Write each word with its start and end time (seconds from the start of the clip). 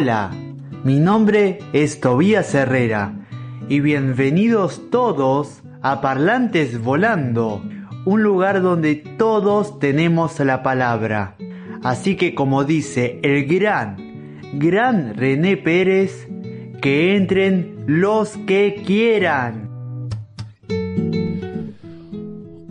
Hola, 0.00 0.30
mi 0.84 1.00
nombre 1.00 1.58
es 1.72 1.98
Tobías 2.00 2.54
Herrera 2.54 3.26
y 3.68 3.80
bienvenidos 3.80 4.80
todos 4.92 5.64
a 5.82 6.00
Parlantes 6.00 6.80
Volando, 6.80 7.60
un 8.04 8.22
lugar 8.22 8.62
donde 8.62 8.94
todos 8.94 9.80
tenemos 9.80 10.38
la 10.38 10.62
palabra. 10.62 11.34
Así 11.82 12.14
que 12.14 12.36
como 12.36 12.62
dice 12.62 13.18
el 13.24 13.46
gran, 13.46 13.96
gran 14.52 15.14
René 15.16 15.56
Pérez, 15.56 16.28
que 16.80 17.16
entren 17.16 17.78
los 17.88 18.36
que 18.46 18.84
quieran. 18.86 19.68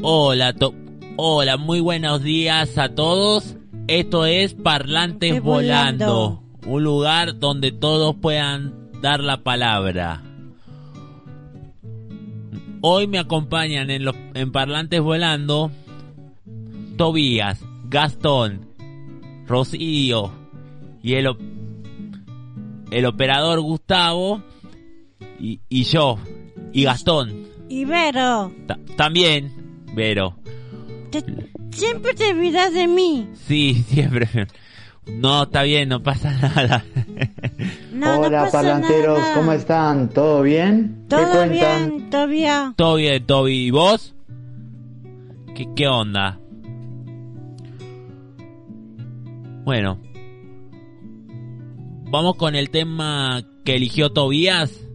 Hola, 0.02 0.54
to- 0.54 0.74
hola, 1.18 1.58
muy 1.58 1.82
buenos 1.82 2.24
días 2.24 2.78
a 2.78 2.96
todos. 2.96 3.58
Esto 3.90 4.26
es 4.26 4.54
Parlantes 4.54 5.42
volando. 5.42 6.47
Un 6.68 6.84
lugar 6.84 7.40
donde 7.40 7.72
todos 7.72 8.16
puedan 8.16 8.92
dar 9.02 9.20
la 9.22 9.38
palabra. 9.44 10.22
Hoy 12.82 13.08
me 13.08 13.20
acompañan 13.20 13.90
en, 13.90 14.06
los, 14.06 14.16
en 14.34 14.52
Parlantes 14.52 15.02
Volando 15.02 15.72
Tobías, 16.96 17.60
Gastón, 17.90 18.68
Rocío 19.48 20.32
y 21.02 21.14
el, 21.16 21.28
el 22.92 23.06
operador 23.06 23.62
Gustavo 23.62 24.42
y, 25.40 25.60
y 25.70 25.84
yo 25.84 26.18
y 26.74 26.84
Gastón. 26.84 27.48
Ibero, 27.70 28.52
Ta- 28.68 28.80
también, 28.96 29.52
Vero. 29.94 30.36
te- 31.12 31.24
siempre 31.72 32.14
te 32.14 32.30
olvidas 32.32 32.74
de 32.74 32.88
mí. 32.88 33.28
Sí, 33.48 33.74
siempre. 33.88 34.28
No, 35.10 35.44
está 35.44 35.64
bien, 35.64 35.90
no 35.90 36.04
pasa 36.04 36.32
nada. 36.42 36.84
No, 37.94 38.16
no 38.16 38.20
Hola 38.28 38.44
pasa 38.44 38.52
parlanteros, 38.52 39.20
nada. 39.20 39.36
¿cómo 39.36 39.52
están? 39.54 40.10
¿Todo 40.10 40.42
bien? 40.42 40.98
¿Qué 41.10 41.16
Todo 41.16 41.32
cuentan? 41.32 41.90
bien, 41.90 42.10
todavía. 42.10 42.74
Todo 42.76 42.96
bien, 42.96 43.26
Toby. 43.26 43.66
¿Y 43.68 43.72
vos? 43.72 44.14
¿Qué, 45.56 45.68
qué 45.76 45.88
onda? 45.88 46.40
Bueno. 49.64 50.00
Vamos 52.10 52.36
con 52.36 52.56
el 52.56 52.70
tema 52.70 53.44
que 53.66 53.76
eligió 53.76 54.12
Tobías. 54.12 54.87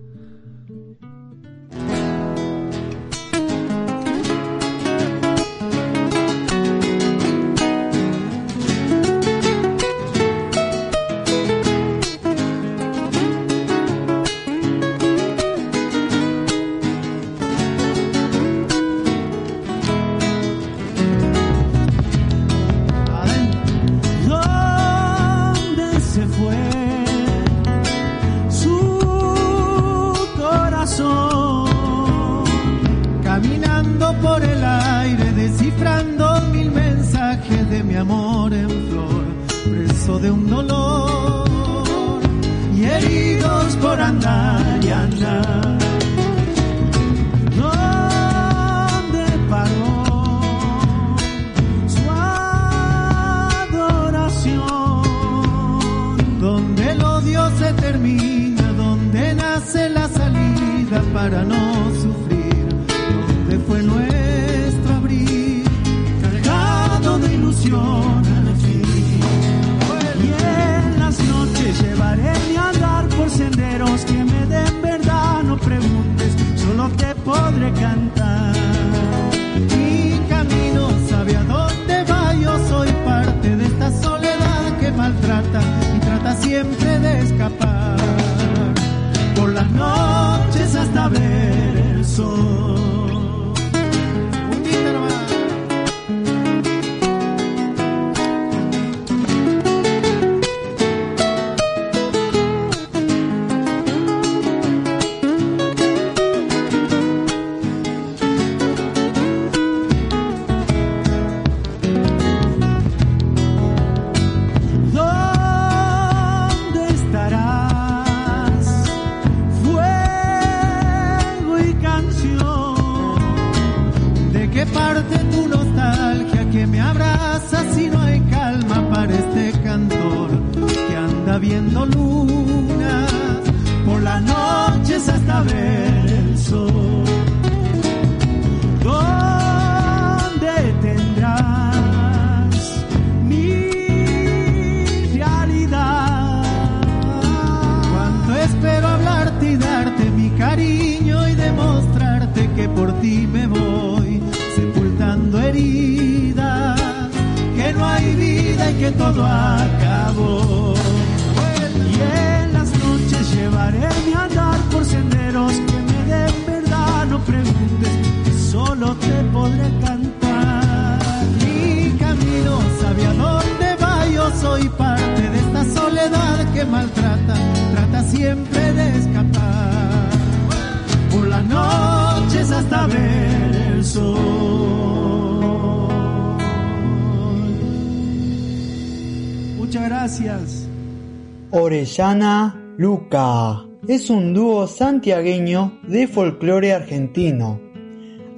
Orellana 191.93 192.75
Luca. 192.79 193.67
Es 193.87 194.09
un 194.09 194.33
dúo 194.33 194.67
santiagueño 194.67 195.79
de 195.87 196.09
folclore 196.09 196.73
argentino, 196.73 197.61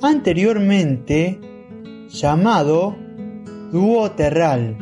anteriormente 0.03 1.39
llamado 2.09 2.97
Dúo 3.71 4.11
Terral. 4.11 4.77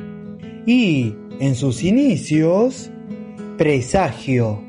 Y 0.65 1.15
en 1.39 1.55
sus 1.55 1.85
inicios 1.85 2.91
Presagio, 3.59 4.63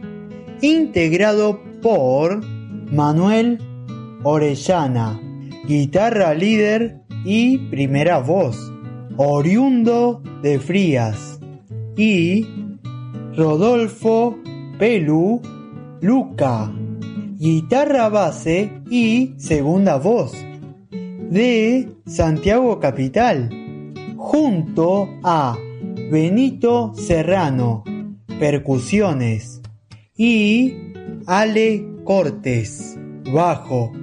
integrado 0.61 1.61
por 1.81 2.43
Manuel 2.91 3.59
Orellana, 4.23 5.17
guitarra 5.65 6.33
líder 6.33 6.99
y 7.23 7.57
primera 7.69 8.19
voz, 8.19 8.69
oriundo 9.15 10.21
de 10.41 10.59
Frías, 10.59 11.39
y 11.95 12.62
Rodolfo 13.35 14.37
Pelu 14.77 15.41
Luca, 16.01 16.71
guitarra 17.35 18.07
base 18.09 18.71
y 18.91 19.33
segunda 19.37 19.97
voz, 19.97 20.33
de 20.91 21.89
Santiago 22.05 22.79
Capital, 22.79 23.49
junto 24.17 25.09
a 25.23 25.57
Benito 26.11 26.93
Serrano, 26.93 27.83
percusiones, 28.39 29.61
y 30.15 30.75
Ale 31.25 31.83
Cortés, 32.03 32.99
bajo. 33.33 34.02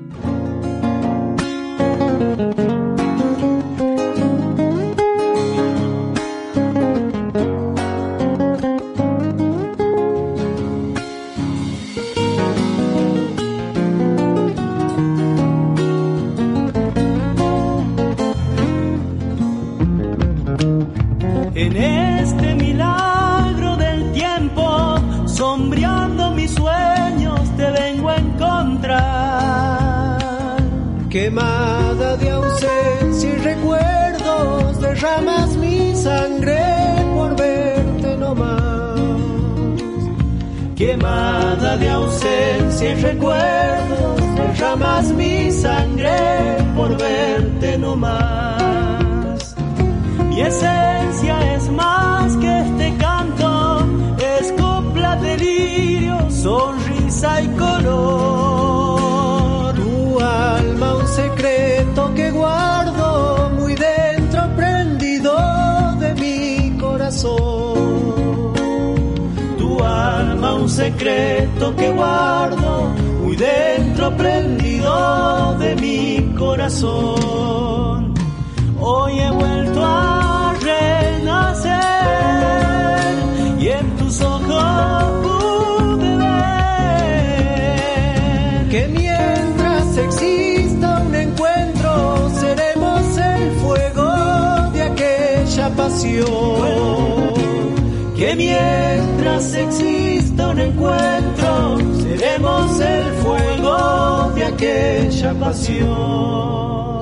Que 98.16 98.34
mientras 98.34 99.54
exista 99.54 100.48
un 100.48 100.58
encuentro, 100.58 101.78
seremos 102.02 102.80
el 102.80 103.12
fuego 103.22 104.32
de 104.34 104.44
aquella 104.44 105.34
pasión. 105.34 106.99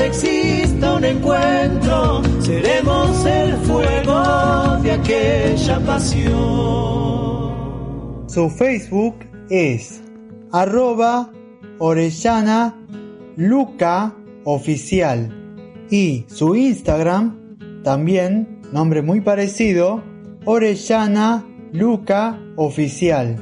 exista 0.00 0.94
un 0.94 1.04
encuentro, 1.04 2.22
seremos 2.40 3.24
el 3.26 3.56
fuego 3.58 4.78
de 4.82 4.92
aquella 4.92 5.80
pasión. 5.80 6.34
Su 8.28 8.50
Facebook 8.50 9.16
es 9.50 10.02
arroba 10.52 11.30
orellana 11.78 12.74
luca 13.36 14.14
oficial 14.44 15.32
y 15.90 16.24
su 16.28 16.54
Instagram 16.56 17.82
también, 17.82 18.60
nombre 18.72 19.02
muy 19.02 19.20
parecido, 19.20 20.02
orellana 20.44 21.44
luca 21.72 22.40
oficial. 22.56 23.36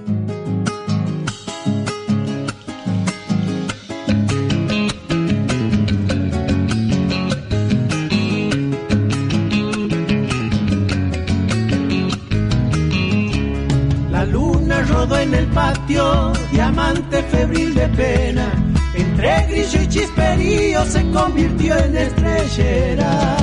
se 20.84 21.02
convirtió 21.10 21.76
en 21.76 21.96
estrellera. 21.96 23.36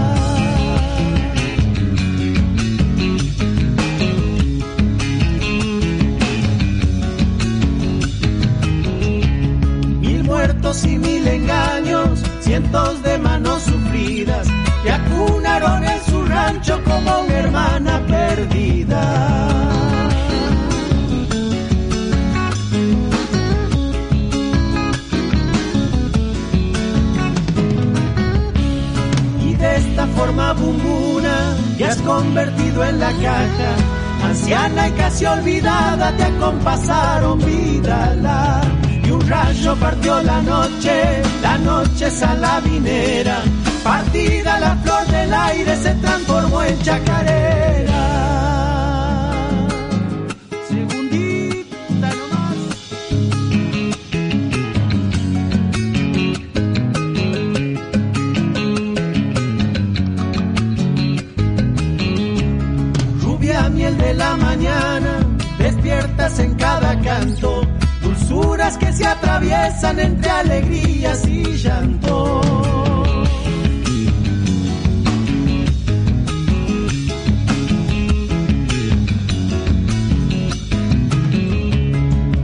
Mil 10.00 10.24
muertos 10.24 10.86
y 10.86 10.98
mil 10.98 11.28
engaños, 11.28 12.24
cientos 12.42 13.01
perdido 32.34 32.84
en 32.84 33.00
la 33.00 33.12
caja. 33.12 33.72
Anciana 34.24 34.88
y 34.88 34.92
casi 34.92 35.26
olvidada 35.26 36.16
te 36.16 36.24
acompasaron 36.24 37.40
vida 37.40 38.16
y 39.04 39.10
un 39.10 39.28
rayo 39.28 39.76
partió 39.78 40.22
la 40.22 40.42
noche, 40.42 41.22
la 41.42 41.58
noche 41.58 42.10
salabinera. 42.10 43.38
Partida 43.84 44.60
la 44.60 44.76
flor 44.78 45.06
del 45.08 45.34
aire 45.34 45.76
se 45.76 45.94
transformó 45.96 46.64
en 46.64 46.80
chacarera. 46.82 47.61
Entre 69.84 70.30
alegrías 70.30 71.28
y 71.28 71.44
llanto. 71.58 72.42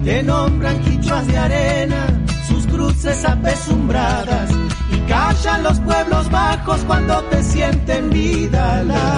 Te 0.03 0.24
nombran 0.24 0.82
quichuas 0.82 1.27
de 1.27 1.38
arena, 1.38 2.08
sus 2.48 2.65
cruces 2.65 3.24
apesumbradas, 3.24 4.50
y 4.91 4.98
callan 5.08 5.62
los 5.62 5.79
pueblos 5.82 6.32
bajos 6.32 6.79
cuando 6.88 7.22
te 7.25 7.44
sienten 7.44 8.10
vida. 8.10 8.84
La... 8.84 9.17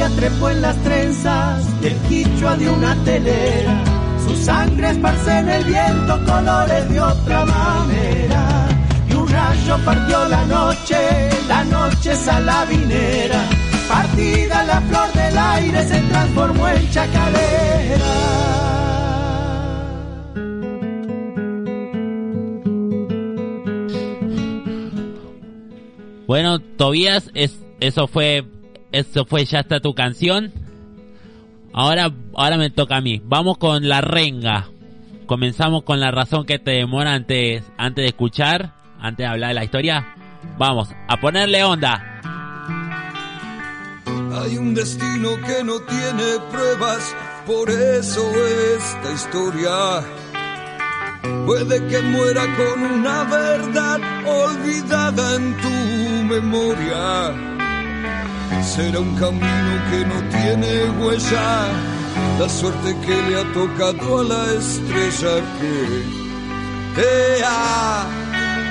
sabia 0.00 0.16
trepó 0.16 0.50
en 0.50 0.62
las 0.62 0.76
trenzas 0.82 1.80
del 1.80 1.94
quichua 2.08 2.56
de 2.56 2.70
una 2.70 2.94
telera. 3.04 3.84
Su 4.26 4.34
sangre 4.36 4.90
esparce 4.90 5.38
en 5.38 5.48
el 5.48 5.64
viento 5.64 6.24
colores 6.24 6.88
de 6.88 7.00
otra 7.00 7.44
manera. 7.44 8.68
Y 9.08 9.12
un 9.14 9.28
rayo 9.28 9.76
partió 9.84 10.28
la 10.28 10.44
noche, 10.46 10.96
la 11.48 11.64
noche 11.64 12.14
salavinera. 12.14 13.42
Partida 13.88 14.64
la 14.64 14.80
flor 14.82 15.12
del 15.12 15.38
aire 15.38 15.88
se 15.88 16.00
transformó 16.00 16.68
en 16.68 16.90
chacalera. 16.90 18.06
Bueno, 26.26 26.60
Tobías, 26.60 27.30
es, 27.34 27.58
eso 27.80 28.06
fue 28.06 28.44
eso 28.92 29.24
fue 29.24 29.44
Ya 29.44 29.60
está 29.60 29.80
tu 29.80 29.94
canción. 29.94 30.52
Ahora, 31.72 32.12
ahora 32.34 32.56
me 32.56 32.70
toca 32.70 32.96
a 32.96 33.00
mí. 33.00 33.20
Vamos 33.24 33.58
con 33.58 33.88
la 33.88 34.00
renga. 34.00 34.68
Comenzamos 35.26 35.84
con 35.84 36.00
la 36.00 36.10
razón 36.10 36.44
que 36.44 36.58
te 36.58 36.72
demora 36.72 37.14
antes, 37.14 37.62
antes 37.76 38.02
de 38.02 38.08
escuchar, 38.08 38.74
antes 39.00 39.24
de 39.24 39.26
hablar 39.26 39.48
de 39.48 39.54
la 39.54 39.64
historia. 39.64 40.14
Vamos, 40.58 40.88
a 41.06 41.20
ponerle 41.20 41.62
onda. 41.62 42.20
Hay 44.32 44.56
un 44.56 44.74
destino 44.74 45.36
que 45.46 45.62
no 45.62 45.78
tiene 45.80 46.24
pruebas, 46.50 47.14
por 47.46 47.70
eso 47.70 48.22
esta 48.76 49.12
historia 49.12 50.02
puede 51.46 51.86
que 51.88 52.00
muera 52.02 52.42
con 52.56 52.82
una 52.82 53.24
verdad 53.24 54.00
olvidada 54.26 55.36
en 55.36 55.56
tu 55.58 56.34
memoria 56.34 57.49
será 58.62 59.00
un 59.00 59.14
camino 59.16 59.72
que 59.90 60.04
no 60.04 60.18
tiene 60.28 60.90
huella, 60.98 61.68
la 62.38 62.48
suerte 62.48 62.96
que 63.04 63.22
le 63.22 63.40
ha 63.40 63.52
tocado 63.52 64.20
a 64.20 64.24
la 64.24 64.44
estrella 64.52 65.34
que 65.58 65.76
te 66.96 67.44
ha 67.44 68.04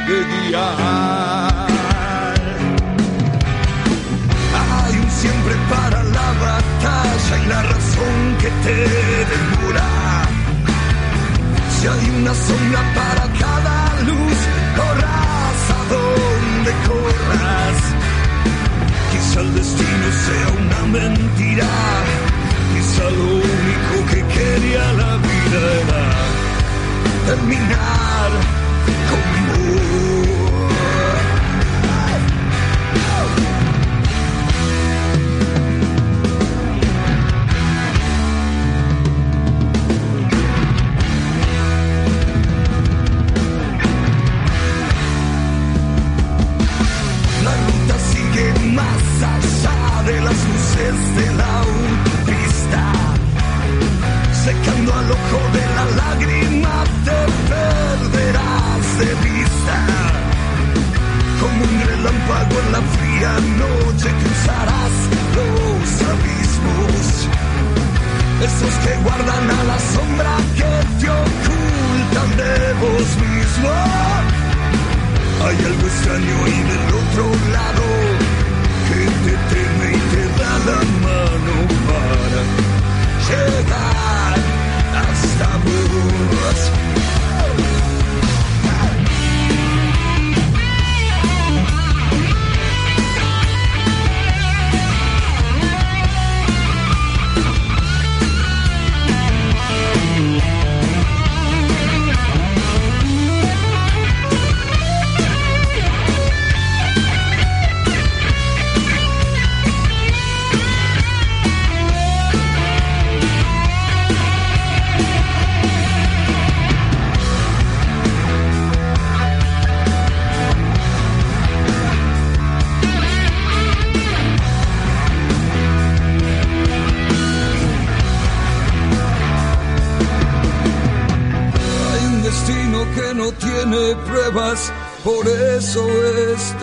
de 0.07 0.17
guiar. 0.31 1.67
Hay 4.61 4.95
un 4.97 5.11
siempre 5.11 5.55
para 5.69 6.03
la 6.03 6.27
batalla 6.45 7.43
y 7.43 7.47
la 7.47 7.63
razón 7.63 8.17
que 8.41 8.49
te 8.63 8.77
demora. 9.31 9.89
Si 11.75 11.87
hay 11.87 12.09
una 12.19 12.33
sombra 12.33 12.81
para 12.95 13.23
cada 13.39 14.01
luz, 14.07 14.37
corras 14.77 15.61
a 15.77 15.81
donde 15.93 16.71
corras 16.87 18.08
Quizá 19.29 19.41
el 19.41 19.53
destino 19.53 20.07
sea 20.25 20.47
una 20.59 20.85
mentira. 20.87 21.67
Quizá 22.73 23.03
lo 23.11 23.35
único 23.35 23.95
que 24.09 24.23
quería 24.33 24.91
la 24.93 25.17
vida 25.17 25.59
era 25.81 26.03
terminar 27.27 28.31
conmigo. 29.11 30.18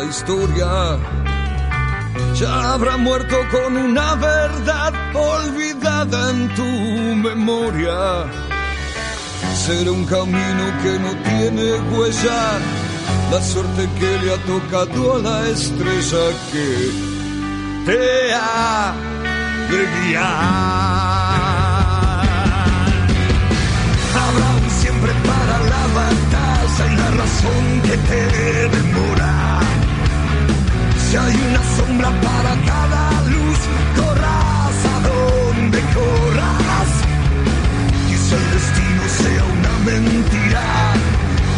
historia. 0.09 0.99
Ya 2.35 2.73
habrá 2.73 2.97
muerto 2.97 3.37
con 3.51 3.77
una 3.77 4.15
verdad 4.15 4.93
olvidada 5.15 6.31
en 6.31 6.55
tu 6.55 6.65
memoria. 7.29 8.25
Será 9.55 9.91
un 9.91 10.05
camino 10.05 10.65
que 10.83 10.99
no 10.99 11.13
tiene 11.29 11.81
huella, 11.91 12.59
la 13.31 13.43
suerte 13.43 13.89
que 13.99 14.19
le 14.23 14.35
ha 14.35 14.39
tocado 14.45 15.17
a 15.17 15.19
la 15.19 15.49
estrella 15.49 16.25
que 16.53 16.91
te 17.87 18.35
ha 18.35 18.95
de 19.71 19.81
guiar. 19.95 20.27
Habrá 24.23 24.49
un 24.63 24.71
siempre 24.71 25.13
para 25.31 25.57
la 25.73 25.85
batalla 25.99 26.93
y 26.93 26.97
la 26.97 27.11
razón 27.23 27.81
que 27.83 27.97
te 28.09 28.69
demora 28.77 29.56
hay 31.19 31.35
una 31.35 31.63
sombra 31.77 32.11
para 32.21 32.53
cada 32.67 33.23
luz, 33.23 33.59
corras 33.97 34.79
a 34.95 35.01
donde 35.09 35.81
corras. 35.95 36.91
Quizá 38.07 38.37
el 38.37 38.51
destino 38.57 39.03
sea 39.21 39.45
una 39.45 39.73
mentira. 39.91 40.63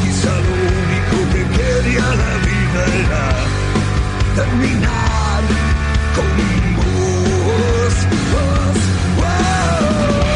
Quizá 0.02 0.30
lo 0.46 0.54
único 0.84 1.16
que 1.32 1.42
quería 1.56 2.06
la 2.22 2.34
vida 2.48 2.80
era 3.02 3.24
terminar 4.36 5.42
con 6.14 6.28
vos. 6.76 7.94
vos. 8.32 10.27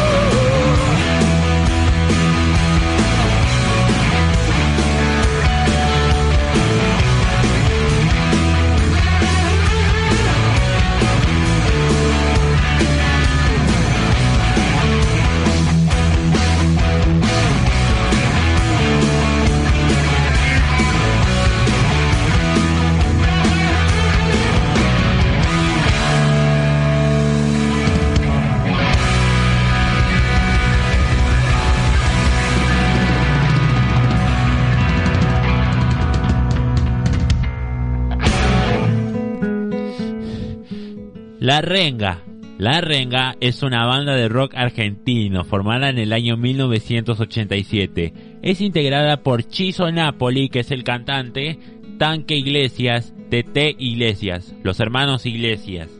La 41.53 41.61
Renga. 41.61 42.17
La 42.57 42.81
Renga 42.81 43.35
es 43.39 43.61
una 43.61 43.85
banda 43.85 44.15
de 44.15 44.27
rock 44.27 44.55
argentino 44.55 45.43
formada 45.43 45.89
en 45.89 45.99
el 45.99 46.11
año 46.11 46.35
1987. 46.35 48.11
Es 48.41 48.59
integrada 48.59 49.17
por 49.17 49.43
Chizo 49.43 49.91
Napoli, 49.91 50.49
que 50.49 50.61
es 50.61 50.71
el 50.71 50.83
cantante, 50.83 51.59
Tanque 51.99 52.37
Iglesias, 52.37 53.13
TT 53.29 53.75
Iglesias, 53.77 54.55
los 54.63 54.79
hermanos 54.79 55.27
Iglesias. 55.27 55.91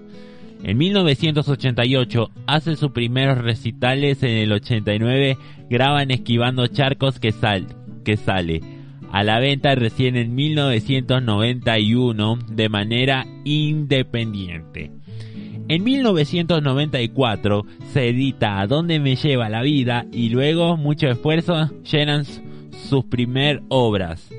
En 0.64 0.76
1988 0.76 2.32
hacen 2.48 2.76
sus 2.76 2.90
primeros 2.90 3.38
recitales 3.38 4.24
en 4.24 4.38
el 4.38 4.54
89, 4.54 5.38
graban 5.70 6.10
Esquivando 6.10 6.66
Charcos 6.66 7.20
que, 7.20 7.32
sal, 7.32 7.68
que 8.04 8.18
sale 8.18 8.62
a 9.12 9.24
la 9.24 9.40
venta 9.40 9.76
recién 9.76 10.16
en 10.16 10.34
1991 10.34 12.40
de 12.50 12.70
manera 12.70 13.28
independiente. 13.46 15.03
En 15.70 15.84
1994 15.84 17.66
se 17.94 18.10
edita 18.10 18.60
A 18.60 18.68
dónde 18.68 19.00
me 19.00 19.16
lleva 19.16 19.50
la 19.50 19.62
vida 19.62 20.06
y 20.12 20.30
luego 20.30 20.76
mucho 20.76 21.08
esfuerzo 21.08 21.70
llenan 21.84 22.26
sus 22.90 23.06
primer 23.06 23.62
obras. 23.70 24.30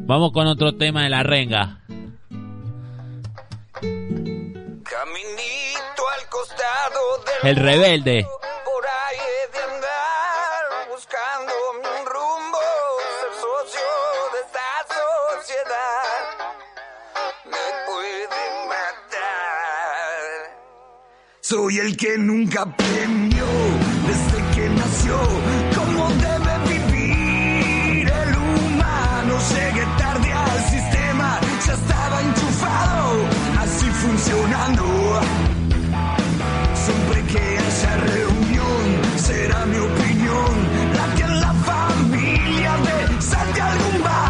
Vamos 0.00 0.30
con 0.30 0.46
otro 0.46 0.74
tema 0.76 1.02
de 1.02 1.10
la 1.10 1.24
renga. 1.24 1.80
Caminito 4.84 6.02
al 6.14 6.28
costado 6.30 7.00
del 7.42 7.50
El 7.50 7.56
rebelde. 7.56 8.26
Soy 21.48 21.78
el 21.78 21.96
que 21.96 22.18
nunca 22.18 22.62
aprendió 22.62 23.46
desde 24.08 24.38
que 24.52 24.68
nació 24.68 25.16
cómo 25.76 26.08
debe 26.08 26.58
vivir 26.74 28.08
el 28.08 28.34
humano. 28.34 29.38
Llegué 29.54 29.86
tarde 29.96 30.32
al 30.32 30.64
sistema, 30.64 31.38
ya 31.64 31.74
estaba 31.74 32.20
enchufado, 32.20 33.12
así 33.60 33.86
funcionando. 33.86 35.20
Siempre 36.74 37.22
que 37.30 37.58
haya 37.60 37.96
reunión, 37.96 38.84
será 39.16 39.66
mi 39.66 39.76
opinión 39.76 40.50
la 40.96 41.14
que 41.14 41.22
en 41.22 41.40
la 41.40 41.52
familia 41.52 42.76
de 42.78 43.22
salte 43.22 43.60
algún 43.60 44.02
bardo. 44.02 44.25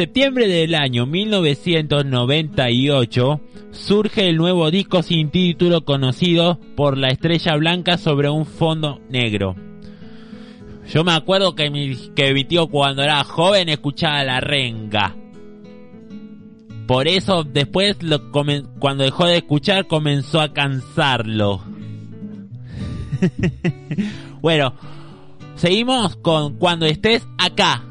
septiembre 0.00 0.48
del 0.48 0.74
año 0.74 1.04
1998 1.04 3.40
surge 3.70 4.30
el 4.30 4.38
nuevo 4.38 4.70
disco 4.70 5.02
sin 5.02 5.30
título 5.30 5.84
conocido 5.84 6.58
por 6.74 6.96
la 6.96 7.08
estrella 7.08 7.54
blanca 7.56 7.98
sobre 7.98 8.30
un 8.30 8.46
fondo 8.46 8.98
negro. 9.10 9.56
Yo 10.90 11.04
me 11.04 11.12
acuerdo 11.12 11.54
que 11.54 11.68
mi, 11.68 11.94
que 12.16 12.32
mi 12.32 12.44
tío 12.44 12.68
cuando 12.68 13.02
era 13.02 13.22
joven 13.24 13.68
escuchaba 13.68 14.24
la 14.24 14.40
renga. 14.40 15.14
Por 16.86 17.06
eso 17.06 17.44
después 17.44 18.02
lo, 18.02 18.32
cuando 18.32 19.04
dejó 19.04 19.26
de 19.26 19.36
escuchar 19.36 19.86
comenzó 19.86 20.40
a 20.40 20.54
cansarlo. 20.54 21.62
bueno, 24.40 24.72
seguimos 25.56 26.16
con 26.16 26.56
cuando 26.56 26.86
estés 26.86 27.28
acá. 27.36 27.84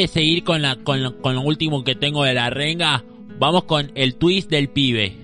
De 0.00 0.08
seguir 0.08 0.44
con, 0.44 0.62
la, 0.62 0.76
con, 0.76 1.02
lo, 1.02 1.20
con 1.20 1.34
lo 1.34 1.42
último 1.42 1.84
que 1.84 1.94
tengo 1.94 2.24
de 2.24 2.34
la 2.34 2.50
renga, 2.50 3.04
vamos 3.38 3.64
con 3.64 3.92
el 3.94 4.14
twist 4.14 4.50
del 4.50 4.68
pibe. 4.68 5.16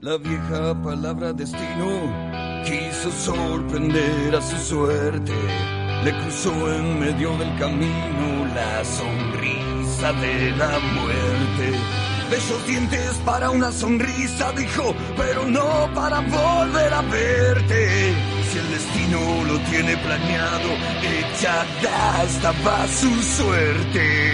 La 0.00 0.18
vieja 0.18 0.80
palabra 0.82 1.32
destino 1.32 2.62
quiso 2.64 3.10
sorprender 3.10 4.36
a 4.36 4.40
su 4.40 4.56
suerte. 4.56 5.32
Le 6.04 6.12
cruzó 6.12 6.52
en 6.72 7.00
medio 7.00 7.36
del 7.38 7.58
camino 7.58 8.46
la 8.54 8.84
sonrisa 8.84 10.12
de 10.12 10.50
la 10.56 10.78
muerte. 10.78 12.03
Besos 12.30 12.66
dientes 12.66 13.20
para 13.24 13.50
una 13.50 13.70
sonrisa, 13.70 14.52
dijo, 14.52 14.94
pero 15.16 15.44
no 15.46 15.88
para 15.94 16.20
volver 16.20 16.92
a 16.92 17.02
verte. 17.02 18.14
Si 18.50 18.58
el 18.58 18.70
destino 18.70 19.44
lo 19.46 19.58
tiene 19.70 19.96
planeado, 19.98 20.70
echada 21.02 22.24
estaba 22.24 22.86
su 22.88 23.22
suerte. 23.22 24.24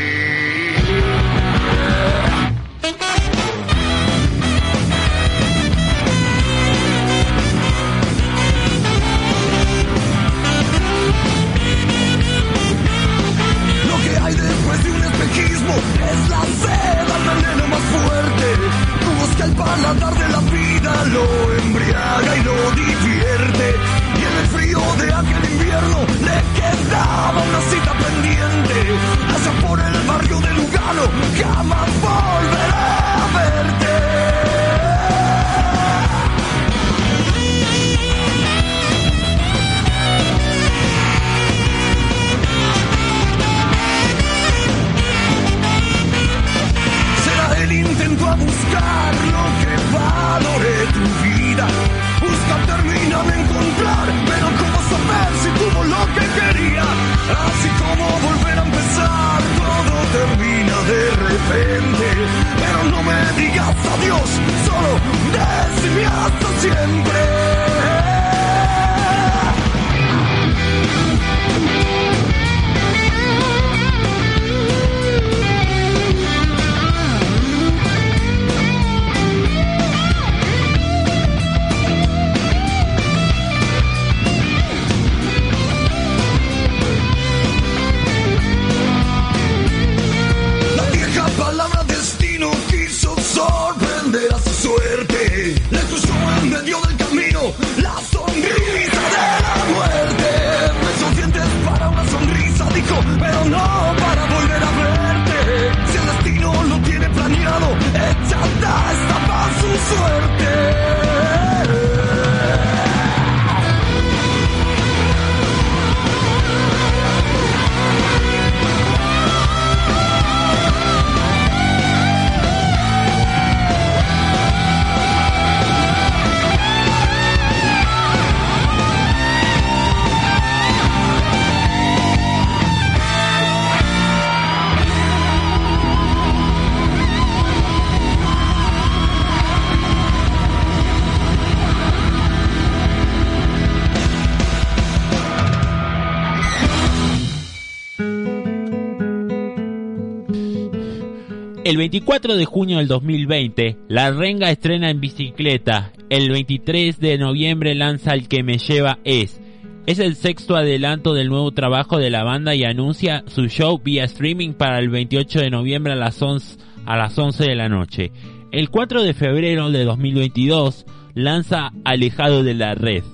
El 151.70 151.76
24 151.76 152.35
de 152.35 152.46
junio 152.46 152.78
del 152.78 152.88
2020, 152.88 153.76
La 153.87 154.11
Renga 154.11 154.50
estrena 154.50 154.90
en 154.90 155.00
bicicleta. 155.00 155.92
El 156.09 156.28
23 156.28 156.98
de 156.98 157.16
noviembre 157.16 157.76
lanza 157.76 158.14
El 158.14 158.26
que 158.26 158.42
me 158.42 158.59
lleva 158.59 158.98
es. 159.04 159.40
Es 159.87 160.00
el 160.00 160.16
sexto 160.16 160.56
adelanto 160.56 161.14
del 161.14 161.28
nuevo 161.28 161.52
trabajo 161.52 161.98
de 161.98 162.11
la 162.11 162.24
banda 162.24 162.56
y 162.56 162.64
anuncia 162.64 163.22
su 163.28 163.46
show 163.46 163.78
vía 163.78 164.02
streaming 164.02 164.54
para 164.54 164.80
el 164.80 164.90
28 164.90 165.42
de 165.42 165.50
noviembre 165.50 165.92
a 165.92 165.96
las 165.96 166.20
11, 166.20 166.59
a 166.87 166.96
las 166.96 167.16
11 167.16 167.44
de 167.44 167.54
la 167.54 167.68
noche. 167.68 168.11
El 168.50 168.68
4 168.68 169.04
de 169.04 169.14
febrero 169.14 169.70
de 169.70 169.85
2022 169.85 170.87
lanza 171.14 171.70
Alejado 171.85 172.42
de 172.42 172.54
la 172.54 172.74
Red. 172.74 173.04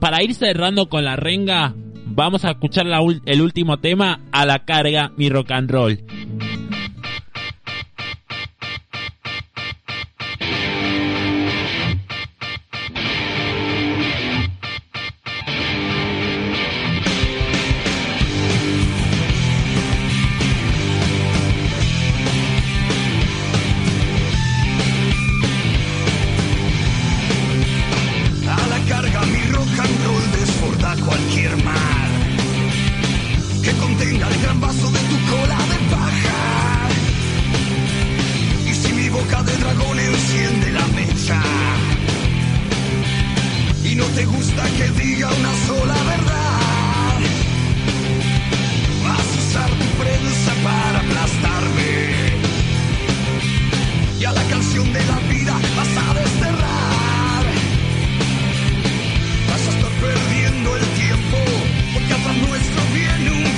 Para 0.00 0.22
ir 0.22 0.32
cerrando 0.32 0.88
con 0.88 1.04
la 1.04 1.16
renga, 1.16 1.74
vamos 2.06 2.46
a 2.46 2.52
escuchar 2.52 2.86
el 3.26 3.42
último 3.42 3.76
tema, 3.76 4.22
A 4.32 4.46
la 4.46 4.64
carga, 4.64 5.12
mi 5.18 5.28
rock 5.28 5.50
and 5.50 5.70
roll. 5.70 5.98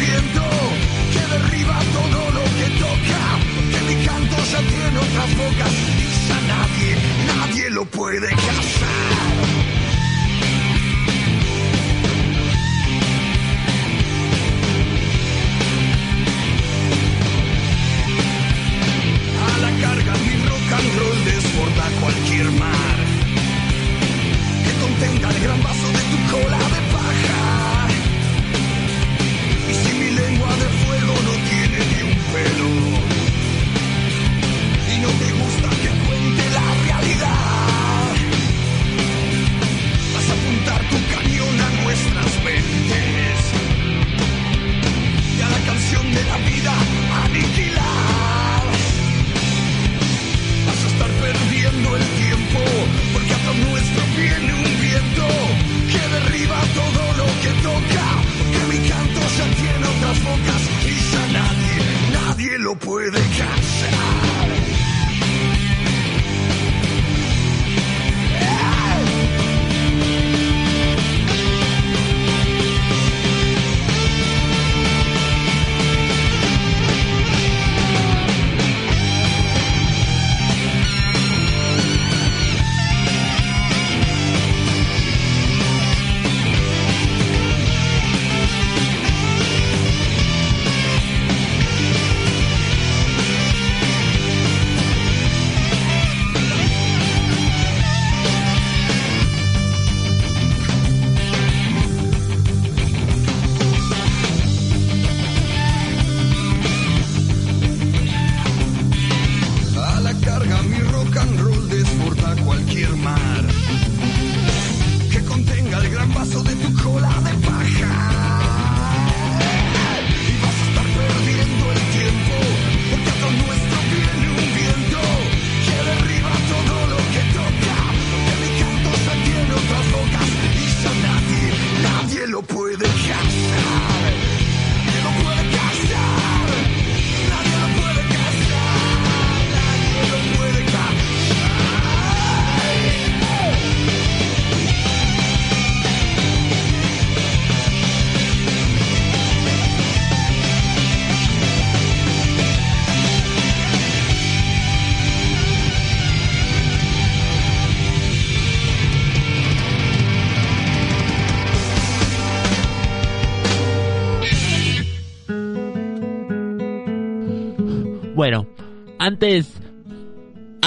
Que 0.00 1.20
derriba 1.32 1.78
todo 1.92 2.30
lo 2.30 2.44
que 2.56 2.66
toca, 2.78 3.20
porque 3.54 3.80
mi 3.86 4.06
canto 4.06 4.36
ya 4.50 4.58
tiene 4.58 4.98
otras 4.98 5.36
bocas 5.36 5.72
y 5.72 6.28
ya 6.28 6.40
nadie, 6.48 6.96
nadie 7.26 7.70
lo 7.70 7.84
puede 7.84 8.28
cazar. 8.30 8.79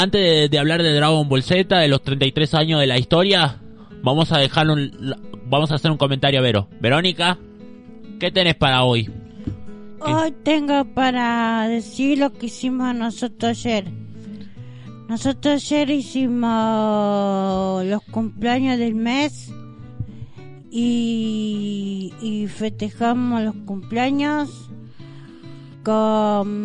Antes 0.04 0.52
de, 0.52 0.60
hablar 0.60 0.84
de 0.84 0.94
Dragon 0.94 1.28
Ball 1.28 1.44
Z, 1.44 1.80
de 1.80 1.88
los 1.88 2.02
33 2.04 2.54
años 2.56 2.80
de 2.80 2.88
la 2.88 3.00
historia, 3.00 3.62
vamos 4.04 4.32
a 4.34 4.38
dejar 4.38 4.70
un, 4.70 5.16
vamos 5.46 5.72
a 5.72 5.76
hacer 5.76 5.92
un 5.92 5.98
comentario 5.98 6.40
a 6.40 6.44
Vero. 6.44 6.68
Verónica, 6.82 7.38
¿qué 8.20 8.30
tenés 8.32 8.56
para 8.56 8.84
hoy? 8.84 9.10
Hoy 10.02 10.34
tengo 10.44 10.84
para 10.94 11.68
decir 11.70 12.18
lo 12.18 12.34
que 12.34 12.48
hicimos 12.48 12.94
nosotros 12.94 13.52
ayer. 13.66 13.86
Nosotros 15.08 15.54
ayer 15.56 15.90
hicimos 15.90 17.86
los 17.86 18.04
cumpleaños 18.12 18.78
del 18.78 18.96
mes 18.96 19.54
y, 20.70 22.14
y 22.22 22.48
festejamos 22.48 23.42
los 23.42 23.56
cumpleaños 23.66 24.70
con, 25.84 26.58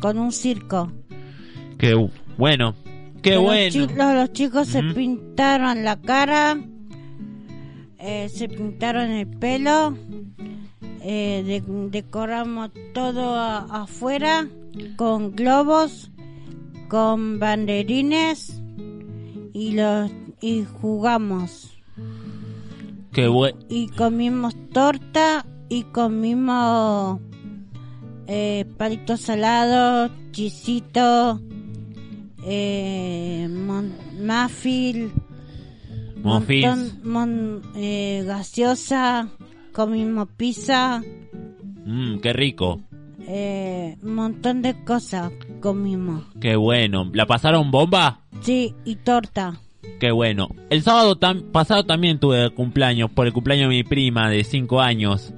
con 0.00 0.18
un 0.18 0.30
circo. 0.30 0.92
Qué 1.78 1.94
bu- 1.94 2.10
bueno, 2.36 2.74
qué 3.22 3.34
Los 3.34 3.42
bueno. 3.44 3.70
chi- 3.70 3.94
los, 3.94 4.14
los 4.14 4.32
chicos 4.32 4.68
se 4.68 4.82
pintaron 4.82 5.84
la 5.84 5.96
cara, 5.96 6.58
eh, 7.98 8.28
se 8.28 8.48
pintaron 8.48 9.10
el 9.10 9.26
pelo, 9.26 9.96
eh, 11.02 11.42
de- 11.46 11.88
decoramos 11.90 12.70
todo 12.94 13.36
afuera 13.36 14.48
con 14.96 15.34
globos, 15.34 16.10
con 16.88 17.38
banderines 17.38 18.60
y 19.52 19.72
los 19.72 20.10
y 20.40 20.64
jugamos 20.80 21.76
Qué 23.12 23.26
bueno. 23.26 23.58
y 23.68 23.88
comimos 23.88 24.54
torta 24.72 25.44
y 25.68 25.82
comimos 25.84 27.20
eh, 28.28 28.64
palitos 28.76 29.20
salados, 29.22 30.10
chisito, 30.32 31.40
eh, 32.50 33.46
mon- 33.50 33.92
Muffins. 36.22 36.64
montón- 36.64 37.00
mon- 37.04 37.62
eh, 37.76 38.24
gaseosa, 38.26 39.28
comimos 39.72 40.28
pizza, 40.36 41.02
Mm, 41.84 42.18
qué 42.18 42.32
rico. 42.32 42.80
eh, 43.26 43.96
un 44.02 44.14
montón 44.14 44.62
de 44.62 44.82
cosas 44.84 45.30
comimos. 45.60 46.24
Qué 46.40 46.56
bueno. 46.56 47.10
¿La 47.12 47.26
pasaron 47.26 47.70
bomba? 47.70 48.20
Sí, 48.40 48.74
y 48.84 48.96
torta. 48.96 49.60
Qué 50.00 50.10
bueno. 50.12 50.48
El 50.70 50.82
sábado 50.82 51.18
tam- 51.18 51.42
pasado 51.50 51.84
también 51.84 52.18
tuve 52.18 52.50
cumpleaños, 52.50 53.10
por 53.10 53.26
el 53.26 53.32
cumpleaños 53.32 53.68
de 53.70 53.76
mi 53.76 53.84
prima 53.84 54.30
de 54.30 54.44
5 54.44 54.80
años. 54.80 55.32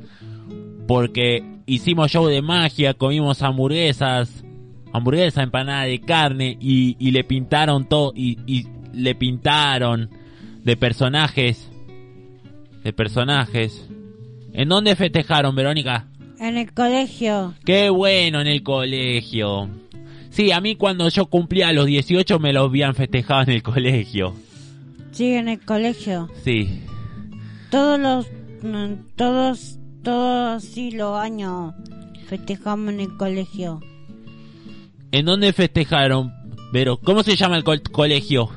Porque 0.87 1.45
hicimos 1.67 2.11
show 2.11 2.27
de 2.27 2.43
magia, 2.43 2.95
comimos 2.95 3.43
hamburguesas, 3.43 4.45
hamburguesa, 4.93 5.43
empanada 5.43 5.85
de 5.85 6.01
carne 6.01 6.57
y, 6.61 6.97
y 6.99 7.11
le 7.11 7.25
pintaron 7.25 7.89
todo, 7.89 8.13
y, 8.15 8.39
y 8.47 8.67
le 8.93 9.15
pintaron 9.15 10.11
de 10.65 10.77
personajes, 10.77 11.71
de 12.83 12.93
personajes. 12.93 13.89
¿En 14.53 14.69
dónde 14.69 14.97
festejaron, 14.97 15.55
Verónica? 15.55 16.09
En 16.39 16.57
el 16.57 16.73
colegio. 16.73 17.55
Qué 17.65 17.91
bueno 17.91 18.41
en 18.41 18.47
el 18.47 18.63
colegio. 18.63 19.69
Sí, 20.31 20.53
a 20.53 20.61
mí 20.61 20.77
cuando 20.77 21.09
yo 21.09 21.27
cumplía 21.27 21.73
los 21.73 21.87
18 21.87 22.39
me 22.39 22.53
lo 22.53 22.63
habían 22.63 22.95
festejado 22.95 23.43
en 23.43 23.51
el 23.51 23.63
colegio. 23.63 24.35
Sí, 25.11 25.35
en 25.35 25.49
el 25.49 25.61
colegio. 25.61 26.29
Sí. 26.45 26.81
Todos 27.71 27.99
los, 27.99 28.27
mm, 28.63 29.17
todos, 29.17 29.79
todos 30.03 30.65
sí 30.65 30.93
los 30.93 31.19
años 31.19 31.75
festejamos 32.27 32.95
en 32.95 33.01
el 33.01 33.17
colegio. 33.17 33.81
¿En 35.13 35.27
dónde 35.27 35.53
festejaron? 35.53 36.33
Pero, 36.73 36.99
¿cómo 36.99 37.23
se 37.23 37.37
llama 37.37 37.57
el 37.57 37.65
col- 37.65 37.83
colegio? 37.83 38.49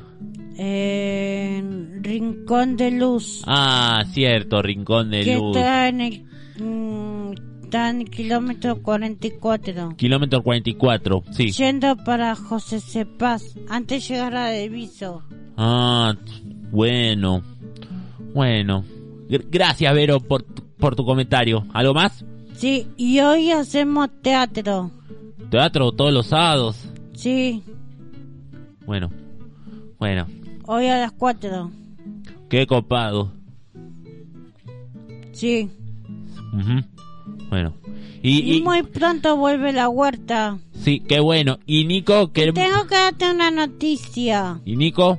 En 0.56 2.02
Rincón 2.02 2.76
de 2.76 2.90
Luz. 2.92 3.42
Ah, 3.46 4.04
cierto, 4.12 4.62
Rincón 4.62 5.10
de 5.10 5.20
que 5.24 5.34
Luz. 5.36 5.56
está 5.56 5.88
en 5.88 6.00
el, 6.00 6.24
mm, 6.60 7.32
está 7.64 7.90
en 7.90 8.00
el 8.02 8.10
kilómetro 8.10 8.80
44. 8.82 9.96
Kilómetro 9.96 10.42
44, 10.42 11.24
sí. 11.32 11.50
Yendo 11.50 11.96
para 12.04 12.34
José 12.36 12.80
Cepaz, 12.80 13.56
antes 13.68 14.06
de 14.08 14.14
llegar 14.14 14.36
a 14.36 14.46
Deviso. 14.48 15.22
Ah, 15.56 16.14
bueno. 16.70 17.42
Bueno. 18.32 18.84
Gr- 19.28 19.46
Gracias, 19.50 19.92
Vero, 19.94 20.20
por, 20.20 20.44
por 20.78 20.94
tu 20.94 21.04
comentario. 21.04 21.66
¿Algo 21.72 21.94
más? 21.94 22.24
Sí, 22.54 22.86
y 22.96 23.18
hoy 23.20 23.50
hacemos 23.50 24.08
teatro. 24.22 24.90
Teatro 25.50 25.92
todos 25.92 26.12
los 26.12 26.26
sábados. 26.26 26.76
Sí, 27.14 27.62
Bueno. 28.86 29.10
Bueno. 29.98 30.26
hoy 30.66 30.86
a 30.86 30.98
las 30.98 31.12
4. 31.12 31.70
Qué 32.48 32.66
copado. 32.66 33.32
Sí. 35.32 35.68
Ujú. 36.52 36.84
Bueno. 37.50 37.74
Y, 38.22 38.62
muy 38.62 38.82
pronto 38.82 39.36
vuelve 39.36 39.72
la 39.72 39.88
huerta. 39.90 40.58
sí, 40.80 41.00
qué 41.00 41.20
bueno. 41.20 41.58
Y 41.66 41.84
Nico, 41.84 42.32
que 42.32 42.52
Tengo 42.52 42.86
que 42.86 42.94
darte 42.94 43.30
una 43.30 43.50
noticia. 43.50 44.60
y 44.64 44.76
Nico, 44.76 45.18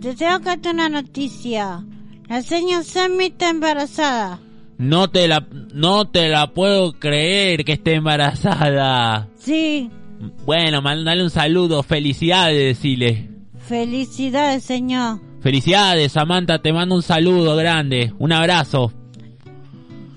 Te 0.00 0.14
tengo 0.14 0.38
que 0.38 0.44
darte 0.46 0.70
una 0.70 0.88
noticia. 0.88 1.84
La 2.28 2.42
señora 2.42 2.82
Sammy 2.82 3.26
está 3.26 3.50
embarazada. 3.50 4.40
No 4.84 5.08
te 5.08 5.26
la 5.28 5.46
no 5.72 6.06
te 6.06 6.28
la 6.28 6.48
puedo 6.52 6.92
creer 6.92 7.64
que 7.64 7.72
esté 7.72 7.94
embarazada. 7.94 9.28
Sí. 9.38 9.90
Bueno, 10.46 10.80
mandale 10.82 11.22
un 11.22 11.30
saludo, 11.30 11.82
felicidades, 11.82 12.56
decile. 12.76 13.30
Felicidades, 13.58 14.62
señor. 14.64 15.20
Felicidades, 15.40 16.12
Samantha, 16.12 16.60
te 16.60 16.72
mando 16.72 16.94
un 16.94 17.02
saludo 17.02 17.56
grande, 17.56 18.12
un 18.18 18.32
abrazo. 18.32 18.92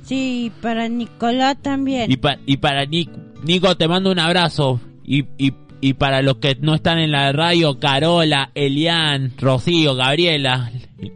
Sí, 0.04 0.52
para 0.62 0.88
Nicolás 0.88 1.58
también. 1.62 2.10
Y, 2.10 2.16
pa- 2.18 2.38
y 2.46 2.58
para 2.58 2.86
Nico, 2.86 3.76
te 3.76 3.88
mando 3.90 4.12
un 4.12 4.20
abrazo. 4.20 4.80
Y, 5.04 5.26
y, 5.38 5.52
y 5.82 5.94
para 5.94 6.22
los 6.22 6.38
que 6.38 6.58
no 6.60 6.74
están 6.76 6.98
en 7.00 7.12
la 7.12 7.32
radio, 7.32 7.80
Carola, 7.80 8.52
Elian, 8.56 9.34
Rocío, 9.38 9.96
Gabriela 9.96 10.72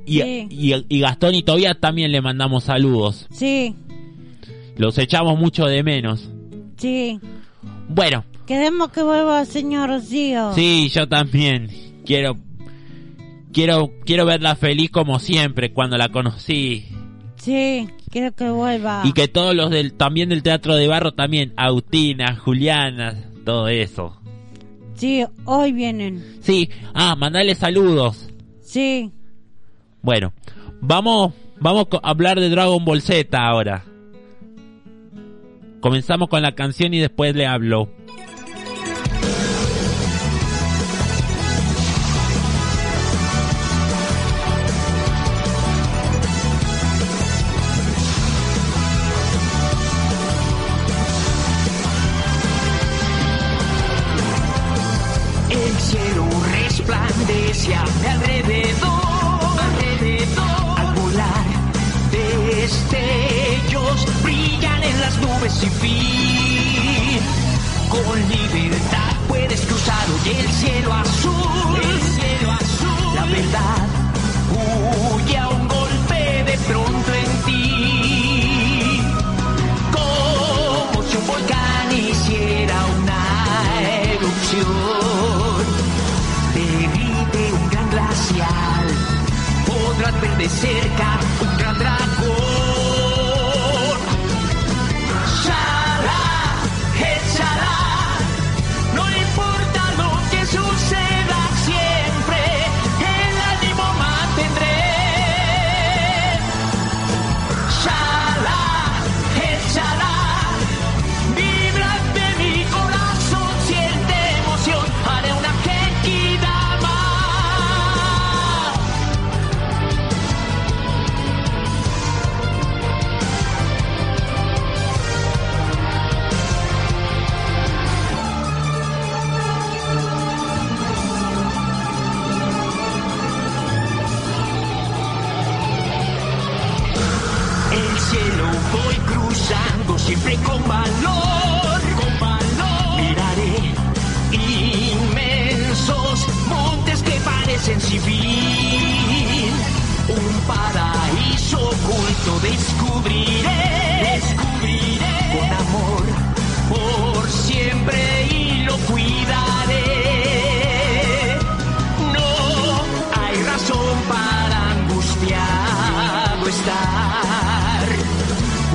y, 0.05 0.21
Sí. 0.21 0.47
y, 0.49 0.73
y 0.87 0.99
Gastón 0.99 1.33
y 1.35 1.43
Tobias 1.43 1.77
también 1.79 2.11
le 2.11 2.21
mandamos 2.21 2.65
saludos. 2.65 3.27
Sí, 3.31 3.75
Los 4.77 4.97
echamos 4.97 5.37
mucho 5.39 5.65
de 5.65 5.83
menos. 5.83 6.29
sí. 6.77 7.19
Bueno, 7.89 8.23
Queremos 8.47 8.89
que 8.91 9.01
vuelva 9.03 9.41
el 9.41 9.47
señor 9.47 9.89
Rocío. 9.89 10.53
sí, 10.55 10.89
yo 10.93 11.07
también. 11.07 11.69
Quiero, 12.05 12.37
quiero, 13.53 13.91
quiero 14.05 14.25
verla 14.25 14.55
feliz 14.55 14.89
como 14.91 15.19
siempre 15.19 15.71
cuando 15.73 15.97
la 15.97 16.09
conocí. 16.09 16.85
Sí, 17.37 17.87
quiero 18.09 18.33
que 18.33 18.49
vuelva. 18.49 19.01
Y 19.05 19.13
que 19.13 19.27
todos 19.27 19.55
los 19.55 19.69
del, 19.71 19.93
también 19.93 20.29
del 20.29 20.43
Teatro 20.43 20.75
de 20.75 20.87
Barro 20.87 21.13
también, 21.13 21.53
Agustina, 21.57 22.35
Juliana, 22.35 23.15
todo 23.45 23.67
eso. 23.67 24.20
Sí, 25.01 25.25
hoy 25.45 25.71
vienen. 25.71 26.23
Sí, 26.41 26.69
ah, 26.93 27.15
mandale 27.15 27.55
saludos. 27.55 28.29
Sí, 28.61 29.11
Bueno, 30.03 30.31
vamos, 30.79 31.33
vamos 31.59 31.87
a 31.91 32.07
hablar 32.07 32.39
de 32.39 32.51
Dragon 32.51 32.85
Ball 32.85 33.01
Z 33.01 33.35
ahora. 33.35 33.83
Comenzamos 35.79 36.29
con 36.29 36.43
la 36.43 36.53
canción 36.53 36.93
y 36.93 36.99
después 36.99 37.35
le 37.35 37.47
hablo. 37.47 37.89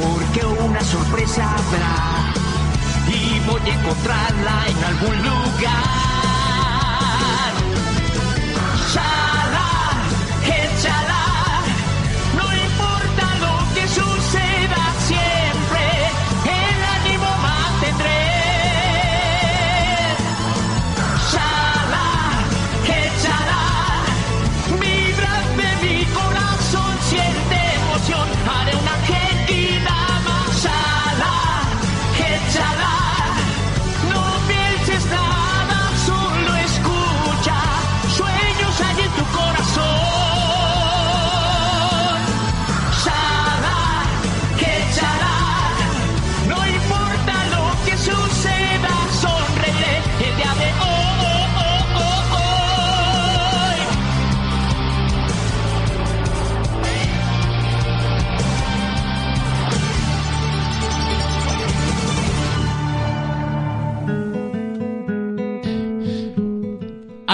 Porque 0.00 0.46
una 0.46 0.80
sorpresa 0.80 1.54
habrá 1.54 2.32
y 3.08 3.40
voy 3.46 3.70
a 3.70 3.74
encontrarla 3.74 4.66
en 4.68 4.84
algún 4.84 5.16
lugar. 5.18 5.46
Shala, 8.92 9.25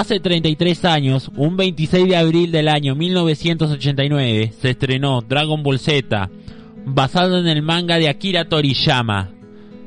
Hace 0.02 0.18
33 0.18 0.84
años, 0.84 1.30
un 1.36 1.56
26 1.56 2.08
de 2.08 2.16
abril 2.16 2.50
del 2.50 2.66
año 2.66 2.96
1989, 2.96 4.52
se 4.60 4.70
estrenó 4.70 5.20
Dragon 5.20 5.62
Ball 5.62 5.78
Z, 5.78 6.28
basado 6.84 7.38
en 7.38 7.46
el 7.46 7.62
manga 7.62 8.00
de 8.00 8.08
Akira 8.08 8.48
Toriyama. 8.48 9.30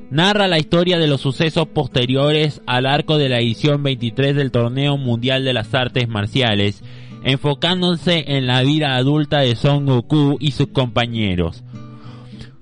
Narra 0.09 0.47
la 0.47 0.57
historia 0.57 0.99
de 0.99 1.07
los 1.07 1.19
sucesos 1.19 1.67
posteriores 1.67 2.61
al 2.65 2.85
arco 2.85 3.17
de 3.17 3.27
la 3.27 3.39
edición 3.39 3.83
23 3.83 4.37
del 4.37 4.51
Torneo 4.51 4.95
Mundial 4.95 5.43
de 5.43 5.51
las 5.51 5.73
Artes 5.73 6.07
Marciales, 6.07 6.81
enfocándose 7.25 8.23
en 8.37 8.47
la 8.47 8.63
vida 8.63 8.95
adulta 8.95 9.39
de 9.39 9.57
Son 9.57 9.85
Goku 9.85 10.37
y 10.39 10.51
sus 10.51 10.67
compañeros. 10.67 11.65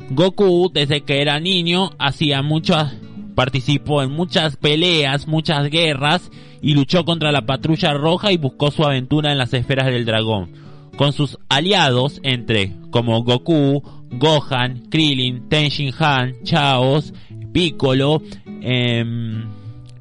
Goku, 0.10 0.72
desde 0.74 1.02
que 1.02 1.22
era 1.22 1.40
niño, 1.40 1.92
hacía 2.00 2.42
muchas, 2.42 2.96
participó 3.36 4.02
en 4.02 4.12
muchas 4.12 4.56
peleas, 4.56 5.28
muchas 5.28 5.70
guerras 5.70 6.32
y 6.62 6.74
luchó 6.74 7.06
contra 7.06 7.32
la 7.32 7.46
patrulla 7.46 7.94
roja 7.94 8.32
y 8.32 8.38
buscó 8.38 8.72
su 8.72 8.84
aventura 8.84 9.32
en 9.32 9.38
las 9.38 9.54
esferas 9.54 9.88
del 9.88 10.06
dragón, 10.06 10.52
con 10.96 11.14
sus 11.14 11.38
aliados 11.50 12.20
entre 12.24 12.72
como 12.90 13.24
Goku, 13.24 13.84
Gohan, 14.12 14.84
Krillin, 14.90 15.50
Tenshin 15.50 15.92
Han, 16.00 16.36
Chaos, 16.44 17.14
Piccolo, 17.52 18.22
em, 18.62 19.46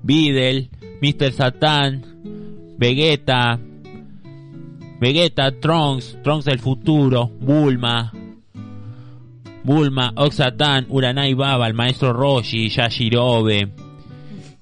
Videl, 0.02 0.70
Mr. 1.00 1.32
Satan, 1.32 2.04
Vegeta, 2.78 3.58
Vegeta, 5.00 5.50
Trunks, 5.60 6.18
Trunks 6.22 6.44
del 6.44 6.58
futuro, 6.58 7.30
Bulma, 7.40 8.12
Bulma, 9.64 10.12
Oxatan, 10.16 10.86
Uranai 10.88 11.34
Baba, 11.34 11.66
el 11.66 11.74
maestro 11.74 12.12
Roshi, 12.12 12.68
Yashirobe. 12.68 13.68